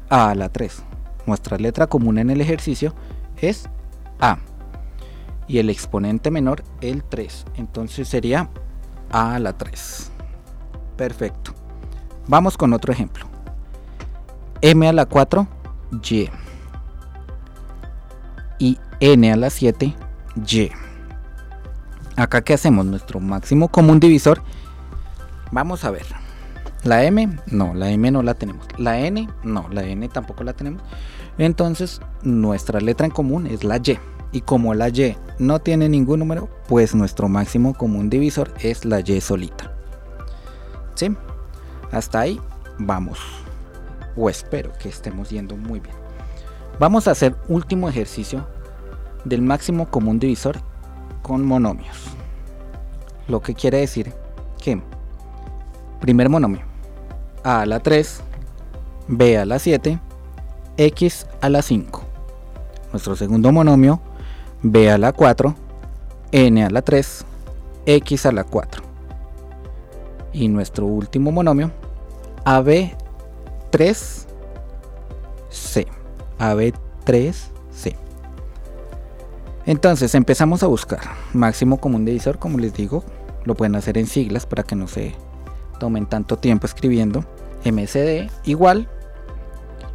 [0.09, 0.83] a a la 3.
[1.25, 2.93] Nuestra letra común en el ejercicio
[3.37, 3.69] es
[4.19, 4.37] A.
[5.47, 7.45] Y el exponente menor, el 3.
[7.55, 8.49] Entonces sería
[9.09, 10.11] A a la 3.
[10.97, 11.62] Perfecto.
[12.27, 13.25] Vamos con otro ejemplo.
[14.61, 15.47] M a la 4,
[16.09, 16.29] Y.
[18.59, 19.93] Y N a la 7,
[20.47, 20.71] Y.
[22.15, 24.41] Acá que hacemos nuestro máximo común divisor.
[25.51, 26.05] Vamos a ver.
[26.83, 28.65] La M, no, la M no la tenemos.
[28.77, 30.81] La N, no, la N tampoco la tenemos.
[31.37, 33.99] Entonces, nuestra letra en común es la Y.
[34.31, 38.99] Y como la Y no tiene ningún número, pues nuestro máximo común divisor es la
[38.99, 39.71] Y solita.
[40.95, 41.15] ¿Sí?
[41.93, 42.41] Hasta ahí
[42.79, 43.19] vamos.
[44.17, 45.95] O espero que estemos yendo muy bien.
[46.79, 48.47] Vamos a hacer último ejercicio
[49.23, 50.57] del máximo común divisor
[51.21, 51.97] con monomios.
[53.27, 54.11] Lo que quiere decir
[54.61, 54.81] que
[56.01, 56.61] primer monomio
[57.43, 58.21] a a la 3,
[59.07, 59.99] b a la 7,
[60.77, 62.01] x a la 5.
[62.91, 64.01] Nuestro segundo monomio
[64.63, 65.55] b a la 4,
[66.31, 67.25] n a la 3,
[67.85, 68.83] x a la 4.
[70.33, 71.71] Y nuestro último monomio
[72.45, 74.27] ab3c.
[76.39, 77.95] ab3c.
[79.65, 80.99] Entonces empezamos a buscar
[81.33, 83.03] máximo común divisor, como les digo,
[83.45, 85.15] lo pueden hacer en siglas para que no se
[85.79, 87.23] tomen tanto tiempo escribiendo.
[87.65, 88.89] MCD igual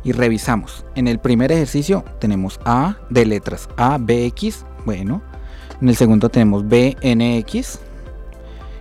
[0.05, 0.87] y revisamos.
[0.95, 3.99] En el primer ejercicio tenemos A de letras A,
[4.87, 5.23] bueno.
[5.81, 7.79] En el segundo tenemos BNX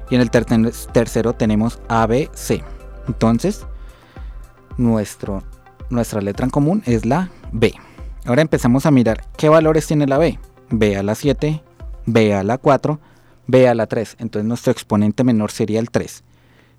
[0.10, 2.64] y en el tercero tenemos ABC.
[3.08, 3.65] Entonces,
[4.78, 5.43] nuestro,
[5.89, 7.74] nuestra letra en común es la B.
[8.26, 10.39] Ahora empezamos a mirar qué valores tiene la B.
[10.70, 11.62] B a la 7,
[12.06, 13.00] B a la 4,
[13.48, 14.17] B a la 3.
[14.20, 16.24] Entonces nuestro exponente menor sería el 3.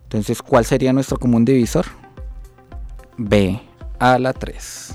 [0.05, 1.87] Entonces, ¿cuál sería nuestro común divisor?
[3.17, 3.61] B
[3.99, 4.95] a la 3.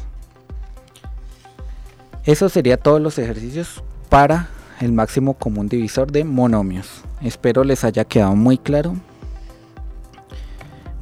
[2.25, 7.03] Eso sería todos los ejercicios para el máximo común divisor de monomios.
[7.21, 8.95] Espero les haya quedado muy claro.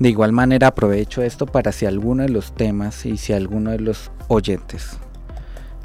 [0.01, 3.79] De igual manera aprovecho esto para si alguno de los temas y si alguno de
[3.79, 4.97] los oyentes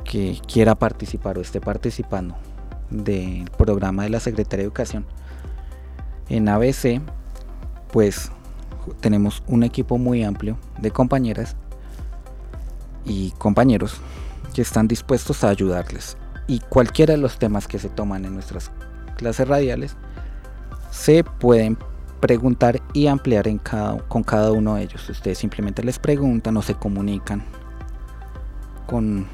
[0.05, 2.35] que quiera participar o esté participando
[2.89, 5.05] del programa de la Secretaría de Educación
[6.31, 7.03] en ABC,
[7.93, 8.33] pues
[9.01, 11.55] tenemos un equipo muy amplio de compañeras
[13.05, 14.01] y compañeros
[14.55, 16.17] que están dispuestos a ayudarles.
[16.47, 18.71] Y cualquiera de los temas que se toman en nuestras
[19.19, 19.95] clases radiales
[20.91, 21.77] se pueden
[22.21, 25.09] preguntar y ampliar en cada, con cada uno de ellos.
[25.09, 27.45] Ustedes simplemente les preguntan o se comunican
[28.87, 29.27] con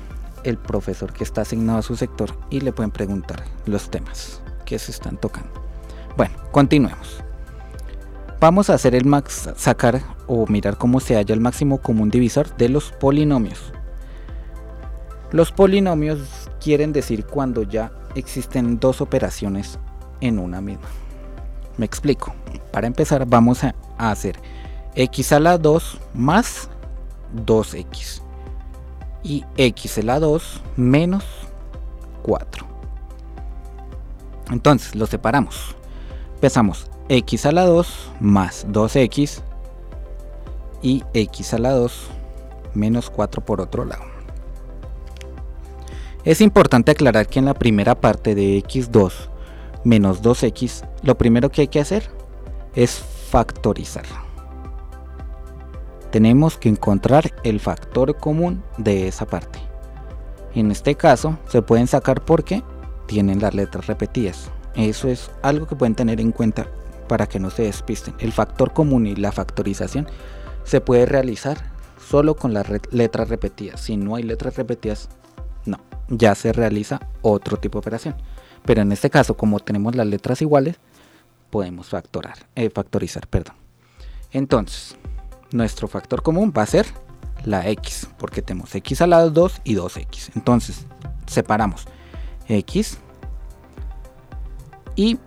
[0.44, 4.78] el profesor que está asignado a su sector y le pueden preguntar los temas que
[4.78, 5.50] se están tocando.
[6.16, 7.22] Bueno, continuemos.
[8.40, 12.56] Vamos a hacer el max, sacar o mirar cómo se halla el máximo común divisor
[12.56, 13.72] de los polinomios.
[15.30, 19.78] Los polinomios quieren decir cuando ya existen dos operaciones
[20.20, 20.88] en una misma.
[21.76, 22.34] Me explico.
[22.70, 24.38] Para empezar vamos a hacer
[24.94, 26.68] x a la 2 más
[27.34, 28.22] 2x
[29.22, 31.24] y x a la 2 menos
[32.22, 32.66] 4.
[34.50, 35.74] Entonces lo separamos.
[36.34, 39.40] Empezamos x a la 2 más 2x
[40.82, 41.92] y x a la 2
[42.74, 44.12] menos 4 por otro lado.
[46.24, 49.12] Es importante aclarar que en la primera parte de x2
[49.84, 52.08] menos 2x, lo primero que hay que hacer
[52.74, 54.04] es factorizar.
[56.10, 59.58] Tenemos que encontrar el factor común de esa parte.
[60.54, 62.62] En este caso se pueden sacar porque
[63.06, 64.50] tienen las letras repetidas.
[64.74, 66.66] Eso es algo que pueden tener en cuenta
[67.08, 68.14] para que no se despisten.
[68.18, 70.06] El factor común y la factorización
[70.64, 71.58] se puede realizar
[72.08, 73.80] solo con las letras repetidas.
[73.80, 75.08] Si no hay letras repetidas,
[75.64, 75.78] no,
[76.08, 78.14] ya se realiza otro tipo de operación.
[78.64, 80.76] Pero en este caso, como tenemos las letras iguales,
[81.50, 83.26] podemos factorar, eh, factorizar.
[83.26, 83.56] Perdón.
[84.30, 84.96] Entonces,
[85.50, 86.86] nuestro factor común va a ser
[87.44, 90.30] la x, porque tenemos x a la 2 y 2x.
[90.36, 90.86] Entonces,
[91.26, 91.86] separamos
[92.48, 92.98] x
[94.96, 95.18] y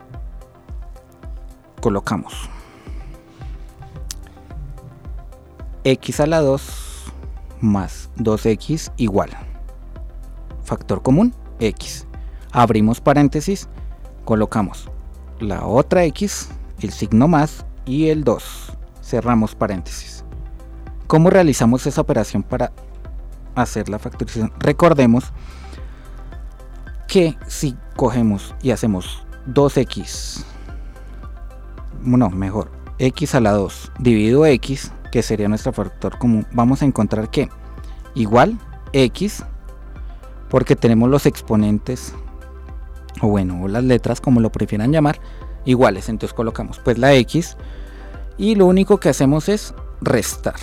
[1.82, 2.34] colocamos
[5.84, 6.64] x a la 2
[7.62, 9.30] más 2x igual
[10.64, 12.08] factor común x
[12.56, 13.68] abrimos paréntesis
[14.24, 14.89] colocamos
[15.39, 16.49] la otra x
[16.82, 20.24] el signo más y el 2 cerramos paréntesis
[21.08, 22.72] ¿cómo realizamos esa operación para
[23.56, 24.51] hacer la factorización?
[24.58, 25.32] recordemos
[27.08, 30.43] que si cogemos y hacemos 2x,
[32.01, 36.86] no, mejor, x a la 2 dividido x, que sería nuestro factor común, vamos a
[36.86, 37.49] encontrar que
[38.16, 38.58] igual
[38.93, 39.43] x,
[40.49, 42.14] porque tenemos los exponentes,
[43.22, 45.20] o bueno, o las letras, como lo prefieran llamar,
[45.66, 46.09] iguales.
[46.09, 47.57] Entonces colocamos pues la x,
[48.38, 50.55] y lo único que hacemos es restar.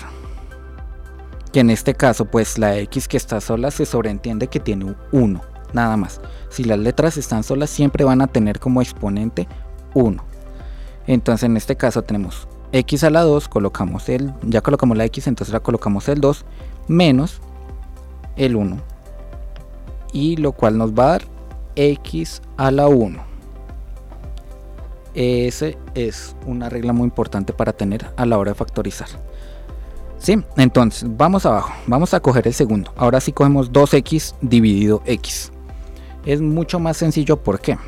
[1.53, 5.53] Que en este caso, pues la x que está sola se sobreentiende que tiene 1
[5.72, 6.20] nada más.
[6.48, 9.48] Si las letras están solas siempre van a tener como exponente
[9.94, 10.22] 1.
[11.07, 15.26] Entonces en este caso tenemos x a la 2, colocamos el, ya colocamos la x,
[15.26, 16.44] entonces la colocamos el 2
[16.88, 17.40] menos
[18.36, 18.76] el 1.
[20.12, 21.22] Y lo cual nos va a dar
[21.77, 23.23] x a la 1.
[25.14, 29.09] Ese es una regla muy importante para tener a la hora de factorizar.
[30.18, 30.43] ¿Sí?
[30.57, 31.73] Entonces, vamos abajo.
[31.87, 32.93] Vamos a coger el segundo.
[32.97, 35.53] Ahora sí cogemos 2x dividido x
[36.25, 37.37] es mucho más sencillo.
[37.37, 37.79] ¿Por qué?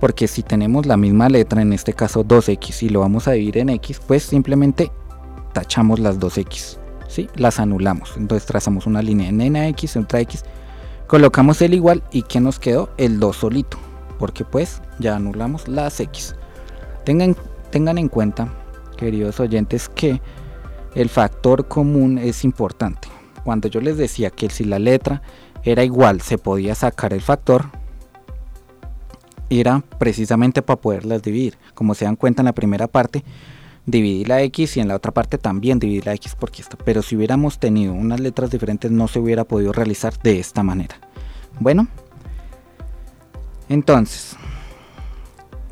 [0.00, 3.58] Porque si tenemos la misma letra, en este caso 2x, y lo vamos a dividir
[3.58, 4.90] en x, pues simplemente
[5.52, 7.28] tachamos las 2x, ¿sí?
[7.36, 8.14] Las anulamos.
[8.16, 10.44] Entonces trazamos una línea en x, otra x,
[11.12, 12.88] colocamos el igual y ¿qué nos quedó?
[12.96, 13.76] El 2 solito,
[14.18, 16.34] porque pues ya anulamos las x.
[17.04, 17.36] Tengan,
[17.70, 18.48] tengan en cuenta,
[18.96, 20.22] queridos oyentes, que
[20.94, 23.08] el factor común es importante.
[23.44, 25.20] Cuando yo les decía que si la letra
[25.64, 27.66] era igual, se podía sacar el factor,
[29.50, 31.58] era precisamente para poderlas dividir.
[31.74, 33.22] Como se dan cuenta en la primera parte,
[33.86, 36.76] dividí la x y en la otra parte también dividí la x porque esto.
[36.84, 40.96] Pero si hubiéramos tenido unas letras diferentes no se hubiera podido realizar de esta manera.
[41.60, 41.88] Bueno,
[43.68, 44.36] entonces,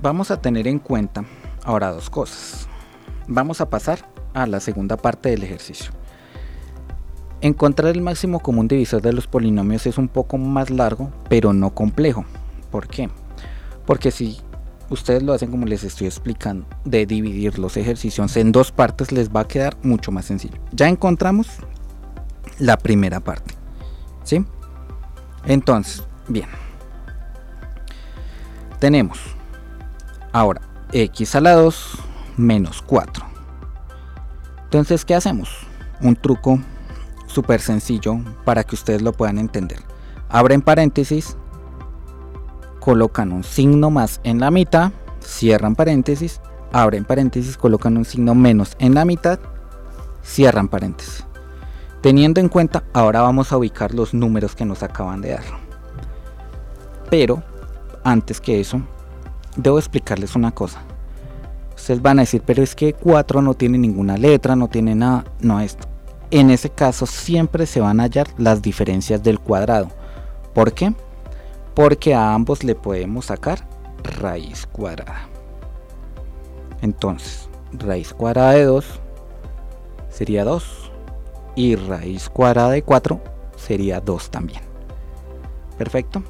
[0.01, 1.25] vamos a tener en cuenta
[1.65, 2.69] ahora dos cosas.
[3.29, 5.93] Vamos a pasar a la segunda parte del ejercicio.
[7.43, 11.75] Encontrar el máximo común divisor de los polinomios es un poco más largo, pero no
[11.75, 12.25] complejo.
[12.71, 13.09] ¿Por qué?
[13.87, 14.39] Porque si
[14.91, 19.31] ustedes lo hacen como les estoy explicando, de dividir los ejercicios en dos partes, les
[19.31, 20.59] va a quedar mucho más sencillo.
[20.73, 21.49] Ya encontramos
[22.59, 23.55] la primera parte.
[24.25, 24.45] ¿Sí?
[25.47, 26.49] Entonces, bien.
[28.79, 29.19] Tenemos
[30.33, 30.61] ahora
[30.93, 31.99] x a la 2
[32.37, 33.25] menos 4.
[34.65, 35.51] Entonces, ¿qué hacemos?
[36.01, 36.61] Un truco
[37.27, 39.81] súper sencillo para que ustedes lo puedan entender.
[40.29, 41.37] Abren paréntesis,
[42.81, 46.41] colocan un signo más en la mitad, cierran paréntesis,
[46.73, 49.39] abren paréntesis, colocan un signo menos en la mitad,
[50.23, 51.25] cierran paréntesis.
[52.01, 55.45] Teniendo en cuenta, ahora vamos a ubicar los números que nos acaban de dar.
[57.11, 57.43] Pero,
[58.03, 58.81] antes que eso,
[59.57, 60.81] debo explicarles una cosa.
[61.77, 65.25] Ustedes van a decir, pero es que 4 no tiene ninguna letra, no tiene nada.
[65.41, 65.91] No, esto
[66.31, 69.89] en ese caso siempre se van a hallar las diferencias del cuadrado.
[70.55, 70.95] ¿Por qué?
[71.75, 73.67] Porque a ambos le podemos sacar
[74.03, 75.29] raíz cuadrada.
[76.83, 78.85] Entonces, raíz cuadrada de 2
[80.09, 80.91] sería 2
[81.55, 83.21] y raíz cuadrada de 4
[83.57, 84.63] sería 2 también.
[85.77, 86.23] Perfecto.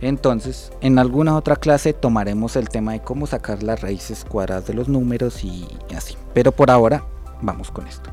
[0.00, 4.74] Entonces, en alguna otra clase tomaremos el tema de cómo sacar las raíces cuadradas de
[4.74, 6.16] los números y así.
[6.34, 7.04] Pero por ahora,
[7.40, 8.10] vamos con esto.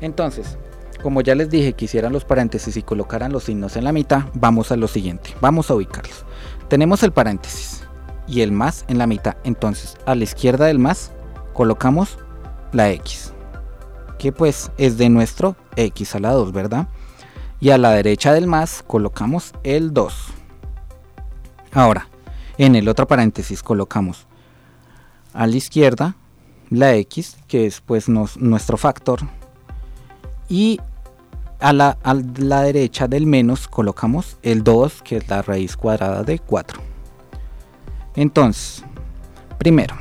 [0.00, 0.58] Entonces,
[1.02, 4.24] como ya les dije que hicieran los paréntesis y colocaran los signos en la mitad,
[4.34, 5.34] vamos a lo siguiente.
[5.40, 6.24] Vamos a ubicarlos.
[6.68, 7.82] Tenemos el paréntesis
[8.26, 9.36] y el más en la mitad.
[9.44, 11.12] Entonces, a la izquierda del más
[11.52, 12.18] colocamos
[12.72, 13.32] la x,
[14.18, 16.88] que pues es de nuestro x a la 2, ¿verdad?
[17.60, 20.14] Y a la derecha del más colocamos el 2.
[21.72, 22.08] Ahora,
[22.58, 24.26] en el otro paréntesis colocamos
[25.32, 26.16] a la izquierda
[26.70, 29.20] la x, que es pues nuestro factor
[30.48, 30.80] y
[31.60, 36.22] a la, a la, derecha del menos colocamos el 2 que es la raíz cuadrada
[36.22, 36.80] de 4
[38.16, 38.84] entonces
[39.58, 39.94] primero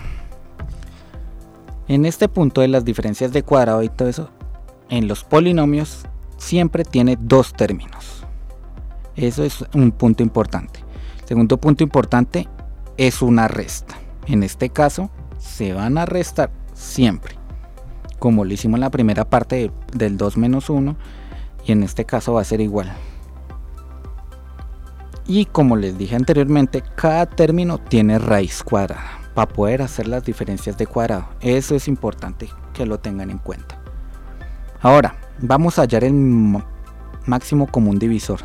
[1.88, 4.30] en este punto de las diferencias de cuadrado y todo eso
[4.90, 6.06] en los polinomios
[6.38, 8.26] siempre tiene dos términos.
[9.16, 10.80] Eso es un punto importante.
[11.26, 12.48] Segundo punto importante
[12.98, 13.96] es una resta.
[14.26, 17.36] En este caso se van a restar siempre.
[18.18, 20.96] Como lo hicimos en la primera parte del 2 menos 1,
[21.70, 22.92] y en este caso va a ser igual.
[25.28, 30.80] Y como les dije anteriormente, cada término tiene raíz cuadrada para poder hacer las diferencias
[30.80, 31.28] de cuadrado.
[31.42, 33.80] Eso es importante que lo tengan en cuenta.
[34.82, 36.16] Ahora, vamos a hallar el
[37.28, 38.40] máximo común divisor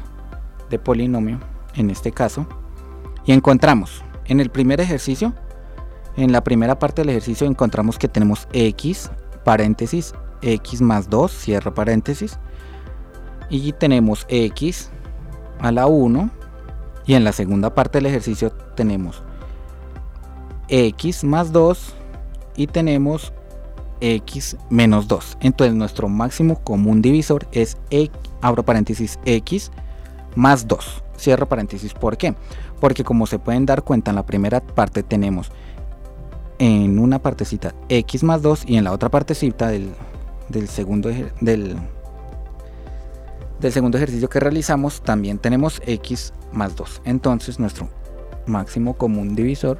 [0.68, 1.40] de polinomio,
[1.76, 2.46] en este caso,
[3.24, 5.32] y encontramos en el primer ejercicio,
[6.18, 9.10] en la primera parte del ejercicio encontramos que tenemos x,
[9.44, 10.12] paréntesis,
[10.42, 12.38] x más 2, cierra paréntesis,
[13.50, 14.90] y tenemos x
[15.58, 16.30] a la 1
[17.06, 19.22] y en la segunda parte del ejercicio tenemos
[20.68, 21.94] x más 2
[22.56, 23.32] y tenemos
[24.00, 25.38] x menos 2.
[25.40, 29.70] Entonces nuestro máximo común divisor es x, abro paréntesis x
[30.34, 31.02] más 2.
[31.16, 31.94] Cierro paréntesis.
[31.94, 32.34] ¿Por qué?
[32.80, 35.50] Porque como se pueden dar cuenta en la primera parte tenemos
[36.58, 39.90] en una partecita x más 2 y en la otra partecita del,
[40.48, 41.76] del segundo del
[43.60, 47.02] del segundo ejercicio que realizamos también tenemos x más 2.
[47.04, 47.88] Entonces nuestro
[48.46, 49.78] máximo común divisor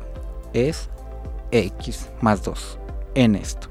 [0.52, 0.88] es
[1.50, 2.78] x más 2
[3.14, 3.68] en esto.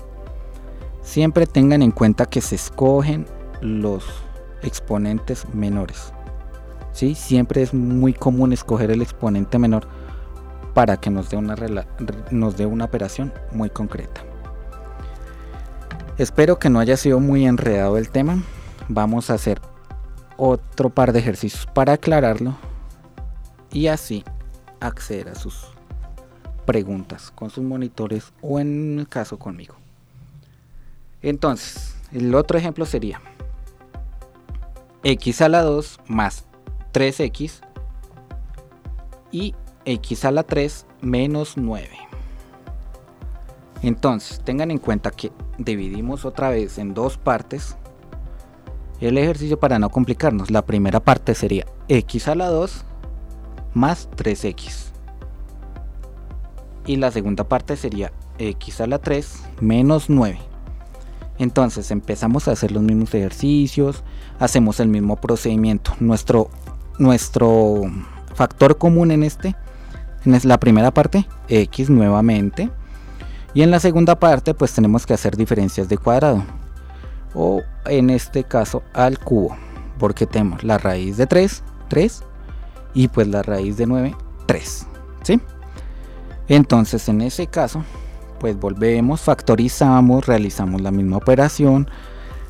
[1.01, 3.25] Siempre tengan en cuenta que se escogen
[3.61, 4.05] los
[4.61, 6.13] exponentes menores.
[6.93, 7.15] ¿sí?
[7.15, 9.87] Siempre es muy común escoger el exponente menor
[10.73, 11.55] para que nos dé una,
[12.31, 14.21] nos dé una operación muy concreta.
[16.17, 18.41] Espero que no haya sido muy enredado el tema.
[18.87, 19.59] Vamos a hacer
[20.37, 22.55] otro par de ejercicios para aclararlo
[23.71, 24.23] y así
[24.79, 25.67] acceder a sus
[26.65, 29.75] preguntas con sus monitores o en el caso conmigo.
[31.21, 33.21] Entonces, el otro ejemplo sería
[35.03, 36.45] x a la 2 más
[36.93, 37.61] 3x
[39.31, 39.55] y
[39.85, 41.89] x a la 3 menos 9.
[43.81, 47.75] Entonces, tengan en cuenta que dividimos otra vez en dos partes
[49.07, 50.51] el ejercicio para no complicarnos.
[50.51, 52.85] La primera parte sería x a la 2
[53.73, 54.91] más 3x.
[56.85, 60.37] Y la segunda parte sería x a la 3 menos 9.
[61.39, 64.03] Entonces empezamos a hacer los mismos ejercicios,
[64.39, 65.93] hacemos el mismo procedimiento.
[65.99, 66.49] Nuestro,
[66.99, 67.81] nuestro
[68.35, 69.55] factor común en este,
[70.25, 72.69] en la primera parte, x nuevamente.
[73.53, 76.43] Y en la segunda parte pues tenemos que hacer diferencias de cuadrado.
[77.33, 79.55] O en este caso al cubo.
[79.99, 82.23] Porque tenemos la raíz de 3, 3
[82.93, 84.15] y pues la raíz de 9,
[84.45, 84.87] 3.
[85.23, 85.41] ¿sí?
[86.47, 87.83] Entonces en ese caso,
[88.39, 91.87] pues volvemos, factorizamos, realizamos la misma operación.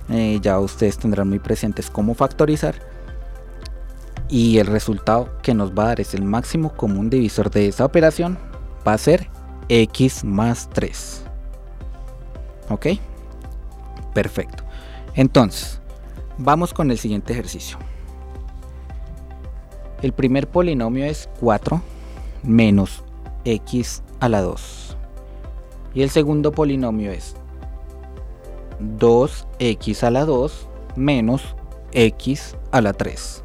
[0.10, 2.76] Eh, ya ustedes tendrán muy presentes cómo factorizar.
[4.30, 7.86] Y el resultado que nos va a dar es el máximo común divisor de esa
[7.86, 8.38] operación.
[8.88, 9.30] Va a ser
[9.70, 11.24] x más 3.
[12.70, 12.88] ¿Ok?
[14.14, 14.64] Perfecto.
[15.16, 15.80] Entonces,
[16.38, 17.78] vamos con el siguiente ejercicio.
[20.02, 21.82] El primer polinomio es 4
[22.44, 23.04] menos
[23.46, 24.98] x a la 2.
[25.94, 27.36] Y el segundo polinomio es
[28.98, 31.56] 2x a la 2 menos
[31.92, 33.44] x a la 3.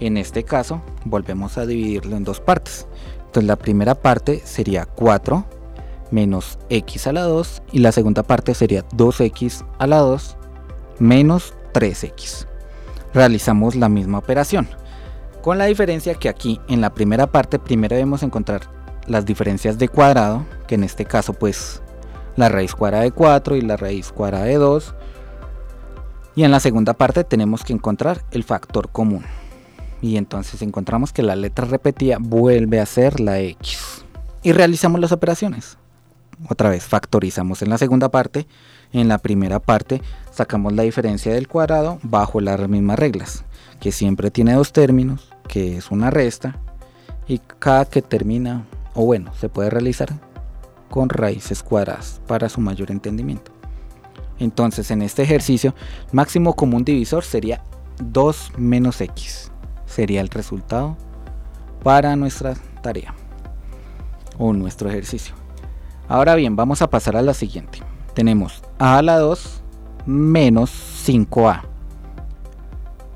[0.00, 2.86] En este caso, volvemos a dividirlo en dos partes.
[3.18, 5.44] Entonces la primera parte sería 4
[6.10, 10.36] menos x a la 2 y la segunda parte sería 2x a la 2
[10.98, 12.46] menos 3x.
[13.12, 14.68] Realizamos la misma operación.
[15.42, 18.62] Con la diferencia que aquí en la primera parte primero debemos encontrar
[19.06, 21.82] las diferencias de cuadrado, que en este caso pues
[22.36, 24.94] la raíz cuadrada de 4 y la raíz cuadrada de 2.
[26.36, 29.24] Y en la segunda parte tenemos que encontrar el factor común.
[30.00, 34.04] Y entonces encontramos que la letra repetida vuelve a ser la x.
[34.42, 35.76] Y realizamos las operaciones.
[36.48, 38.46] Otra vez factorizamos en la segunda parte.
[38.92, 43.44] En la primera parte sacamos la diferencia del cuadrado bajo las mismas reglas
[43.80, 46.60] que siempre tiene dos términos, que es una resta,
[47.26, 50.08] y cada que termina, o bueno, se puede realizar
[50.90, 53.52] con raíces cuadradas para su mayor entendimiento.
[54.38, 55.74] Entonces en este ejercicio,
[56.12, 57.62] máximo común divisor sería
[58.02, 59.50] 2 menos x.
[59.86, 60.96] Sería el resultado
[61.82, 63.14] para nuestra tarea
[64.38, 65.39] o nuestro ejercicio.
[66.10, 67.78] Ahora bien, vamos a pasar a la siguiente.
[68.14, 69.62] Tenemos a a la 2
[70.06, 70.72] menos
[71.06, 71.62] 5a.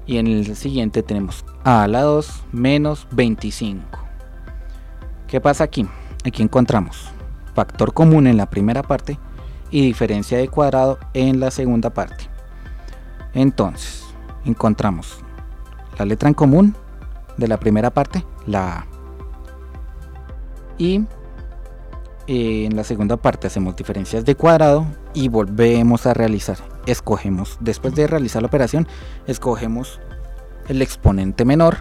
[0.06, 3.82] Y en el siguiente tenemos a la 2 menos 25.
[5.26, 5.88] ¿Qué pasa aquí?
[6.24, 7.08] Aquí encontramos
[7.52, 9.18] factor común en la primera parte
[9.72, 12.28] y diferencia de cuadrado en la segunda parte.
[13.32, 14.04] Entonces,
[14.44, 15.18] encontramos
[15.98, 16.76] la letra en común
[17.38, 18.86] de la primera parte, la A.
[20.78, 21.04] Y
[22.26, 26.56] eh, en la segunda parte hacemos diferencias de cuadrado y volvemos a realizar.
[26.86, 28.88] Escogemos, después de realizar la operación,
[29.26, 30.00] escogemos
[30.68, 31.78] el exponente menor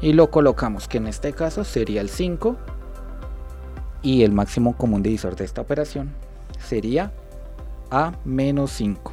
[0.00, 2.56] y lo colocamos, que en este caso sería el 5
[4.02, 6.14] y el máximo común divisor de esta operación
[6.58, 7.12] sería
[7.90, 9.12] a menos 5.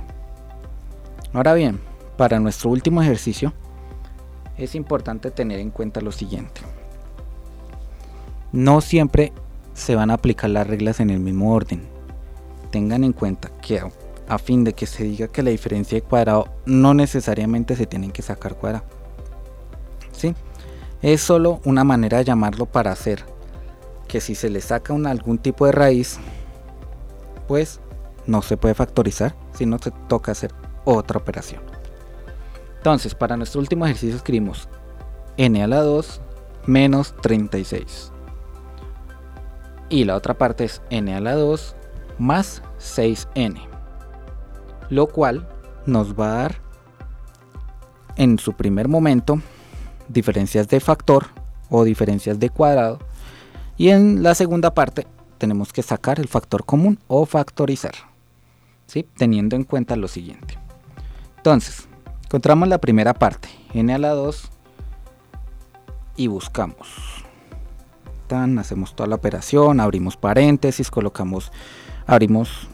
[1.34, 1.80] Ahora bien,
[2.18, 3.54] para nuestro último ejercicio
[4.58, 6.62] es importante tener en cuenta lo siguiente.
[8.52, 9.34] No siempre
[9.78, 11.88] se van a aplicar las reglas en el mismo orden.
[12.72, 13.80] Tengan en cuenta que
[14.28, 18.12] a fin de que se diga que la diferencia de cuadrado no necesariamente se tienen
[18.12, 18.86] que sacar cuadrado.
[20.12, 20.34] ¿Sí?
[21.04, 23.24] Es solo una manera de llamarlo para hacer
[24.08, 26.18] que si se le saca algún tipo de raíz,
[27.48, 27.80] pues
[28.26, 30.54] no se puede factorizar, sino se toca hacer
[30.86, 31.62] otra operación.
[32.78, 34.68] Entonces, para nuestro último ejercicio escribimos
[35.38, 36.20] n a la 2
[36.66, 38.12] menos 36.
[39.90, 41.76] Y la otra parte es n a la 2
[42.20, 43.60] más 6n.
[44.90, 45.48] Lo cual
[45.86, 46.62] nos va a dar
[48.16, 49.42] en su primer momento
[50.08, 51.28] diferencias de factor
[51.70, 53.00] o diferencias de cuadrado.
[53.78, 55.06] Y en la segunda parte
[55.38, 57.94] tenemos que sacar el factor común o factorizar.
[58.88, 59.08] ¿sí?
[59.18, 60.58] Teniendo en cuenta lo siguiente.
[61.38, 61.88] Entonces,
[62.26, 64.50] encontramos la primera parte, n a la 2,
[66.16, 67.17] y buscamos.
[68.30, 71.52] Hacemos toda la operación, abrimos paréntesis, colocamos,
[72.06, 72.68] abrimos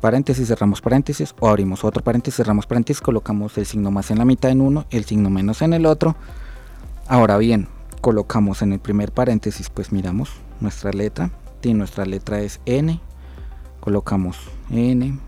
[0.00, 4.24] paréntesis, cerramos paréntesis, o abrimos otro paréntesis, cerramos paréntesis, colocamos el signo más en la
[4.24, 6.16] mitad en uno, el signo menos en el otro.
[7.06, 7.68] Ahora bien,
[8.00, 10.30] colocamos en el primer paréntesis, pues miramos
[10.60, 11.30] nuestra letra,
[11.62, 12.98] y nuestra letra es n,
[13.80, 14.38] colocamos
[14.70, 15.18] n,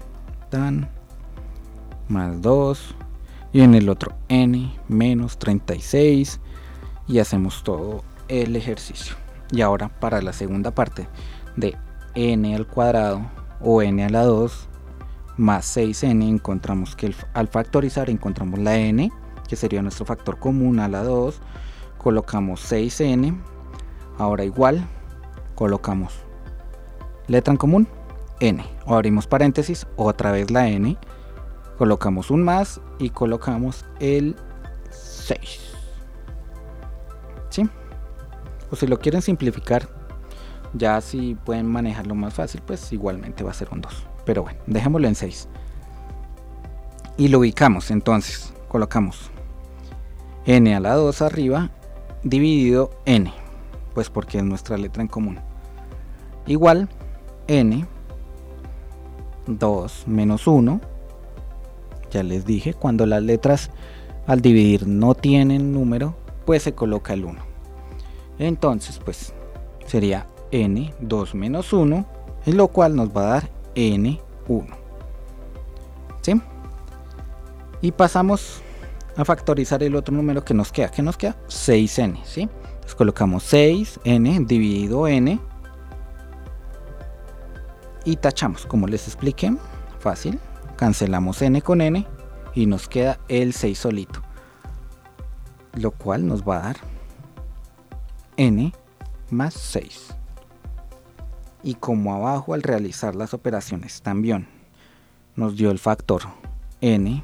[0.49, 0.89] tan,
[2.09, 2.95] más 2
[3.53, 6.41] y en el otro n menos 36
[7.09, 11.09] y hacemos todo el ejercicio y ahora para la segunda parte
[11.57, 11.77] de
[12.15, 13.23] n al cuadrado
[13.61, 14.69] o n a la 2
[15.37, 19.11] más 6n encontramos que al factorizar encontramos la n
[19.49, 21.41] que sería nuestro factor común a la 2
[21.99, 23.39] colocamos 6n
[24.19, 24.87] ahora igual
[25.55, 26.15] colocamos
[27.29, 27.89] letra en común
[28.41, 30.97] n o abrimos paréntesis otra vez la n
[31.79, 34.37] colocamos un más y colocamos el
[34.91, 35.61] 6
[37.51, 37.69] ¿sí?
[38.71, 39.89] O si lo quieren simplificar
[40.75, 44.59] ya si pueden manejarlo más fácil pues igualmente va a ser un 2 pero bueno
[44.67, 45.49] dejémoslo en 6
[47.17, 49.31] y lo ubicamos entonces colocamos
[50.45, 51.71] n a la 2 arriba
[52.23, 53.33] dividido n
[53.97, 55.39] pues porque es nuestra letra en común.
[56.47, 56.91] Igual
[57.47, 57.87] n
[59.47, 60.83] 2 menos 1
[62.11, 63.71] ya les dije, cuando las letras
[64.27, 66.15] al dividir no tienen número,
[66.45, 67.41] pues se coloca el 1.
[68.39, 69.33] Entonces, pues
[69.87, 72.07] sería n 2 menos 1,
[72.47, 74.67] lo cual nos va a dar n 1.
[76.23, 76.41] ¿Sí?
[77.81, 78.63] Y pasamos
[79.17, 80.91] a factorizar el otro número que nos queda.
[80.91, 81.37] que nos queda?
[81.49, 82.43] 6n, ¿sí?
[82.43, 85.41] Entonces colocamos 6n dividido n
[88.05, 89.57] y tachamos, como les expliqué,
[89.99, 90.39] fácil
[90.77, 92.07] cancelamos n con n
[92.55, 94.23] y nos queda el 6 solito.
[95.75, 96.77] Lo cual nos va a dar
[98.37, 98.73] n
[99.31, 100.15] más 6.
[101.63, 104.49] Y como abajo al realizar las operaciones también
[105.35, 106.23] nos dio el factor
[106.81, 107.23] n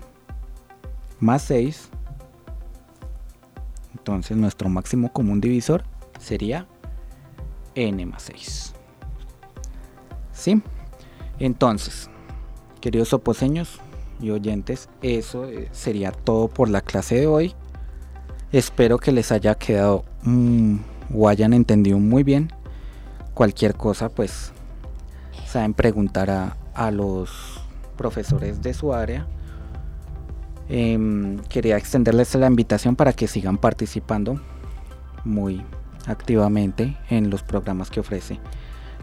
[1.21, 1.89] más 6,
[3.97, 5.85] entonces nuestro máximo común divisor
[6.19, 6.67] sería
[7.75, 8.75] n más 6.
[10.33, 10.63] ¿Sí?
[11.39, 12.11] Entonces,
[12.83, 13.79] Queridos oposeños
[14.21, 17.55] y oyentes, eso eh, sería todo por la clase de hoy.
[18.51, 20.79] Espero que les haya quedado mm,
[21.15, 22.53] o hayan entendido muy bien.
[23.35, 24.53] Cualquier cosa, pues,
[25.47, 27.61] saben preguntar a, los
[27.97, 29.27] profesores de su área.
[30.69, 34.41] Em, quería extenderles la invitación para que sigan participando
[35.25, 35.63] muy
[36.07, 38.41] activamente en los programas que ofrece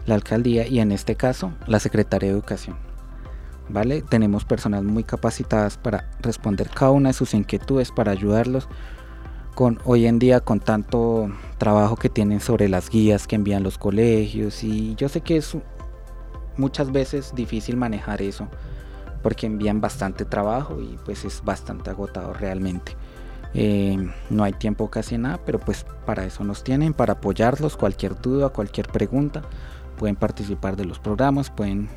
[0.06, 2.76] la alcaldía y en este caso la Secretaría de Educación.
[3.72, 4.02] ¿vale?
[4.02, 8.68] Tenemos personas muy capacitadas para responder cada una de sus inquietudes, para ayudarlos
[9.60, 13.76] con hoy en día con tanto trabajo que tienen sobre las guías que envían los
[13.76, 15.54] colegios y yo sé que es
[16.56, 18.48] muchas veces difícil manejar eso
[19.22, 22.96] porque envían bastante trabajo y pues es bastante agotado realmente.
[23.52, 23.98] Eh,
[24.30, 28.48] no hay tiempo casi nada, pero pues para eso nos tienen, para apoyarlos, cualquier duda,
[28.48, 29.42] cualquier pregunta,
[29.98, 31.90] pueden participar de los programas, pueden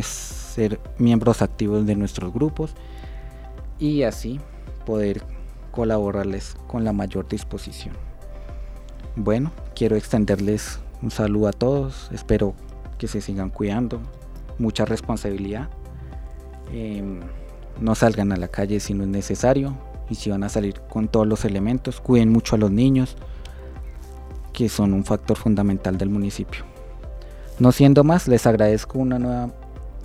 [0.00, 2.72] ser miembros activos de nuestros grupos
[3.78, 4.40] y así
[4.86, 5.22] poder
[5.70, 7.94] colaborarles con la mayor disposición.
[9.16, 12.54] Bueno, quiero extenderles un saludo a todos, espero
[12.98, 14.00] que se sigan cuidando,
[14.58, 15.68] mucha responsabilidad.
[16.72, 17.20] Em,
[17.80, 19.74] no salgan a la calle si no es necesario
[20.08, 23.16] y si van a salir con todos los elementos, cuiden mucho a los niños,
[24.52, 26.64] que son un factor fundamental del municipio.
[27.58, 29.50] No siendo más, les agradezco una nueva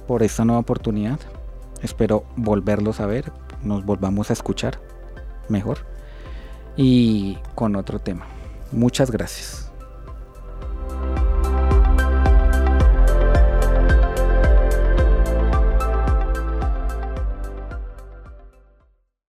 [0.07, 1.19] por esta nueva oportunidad.
[1.81, 3.31] Espero volverlos a ver,
[3.63, 4.79] nos volvamos a escuchar
[5.49, 5.79] mejor
[6.77, 8.25] y con otro tema.
[8.71, 9.64] Muchas gracias.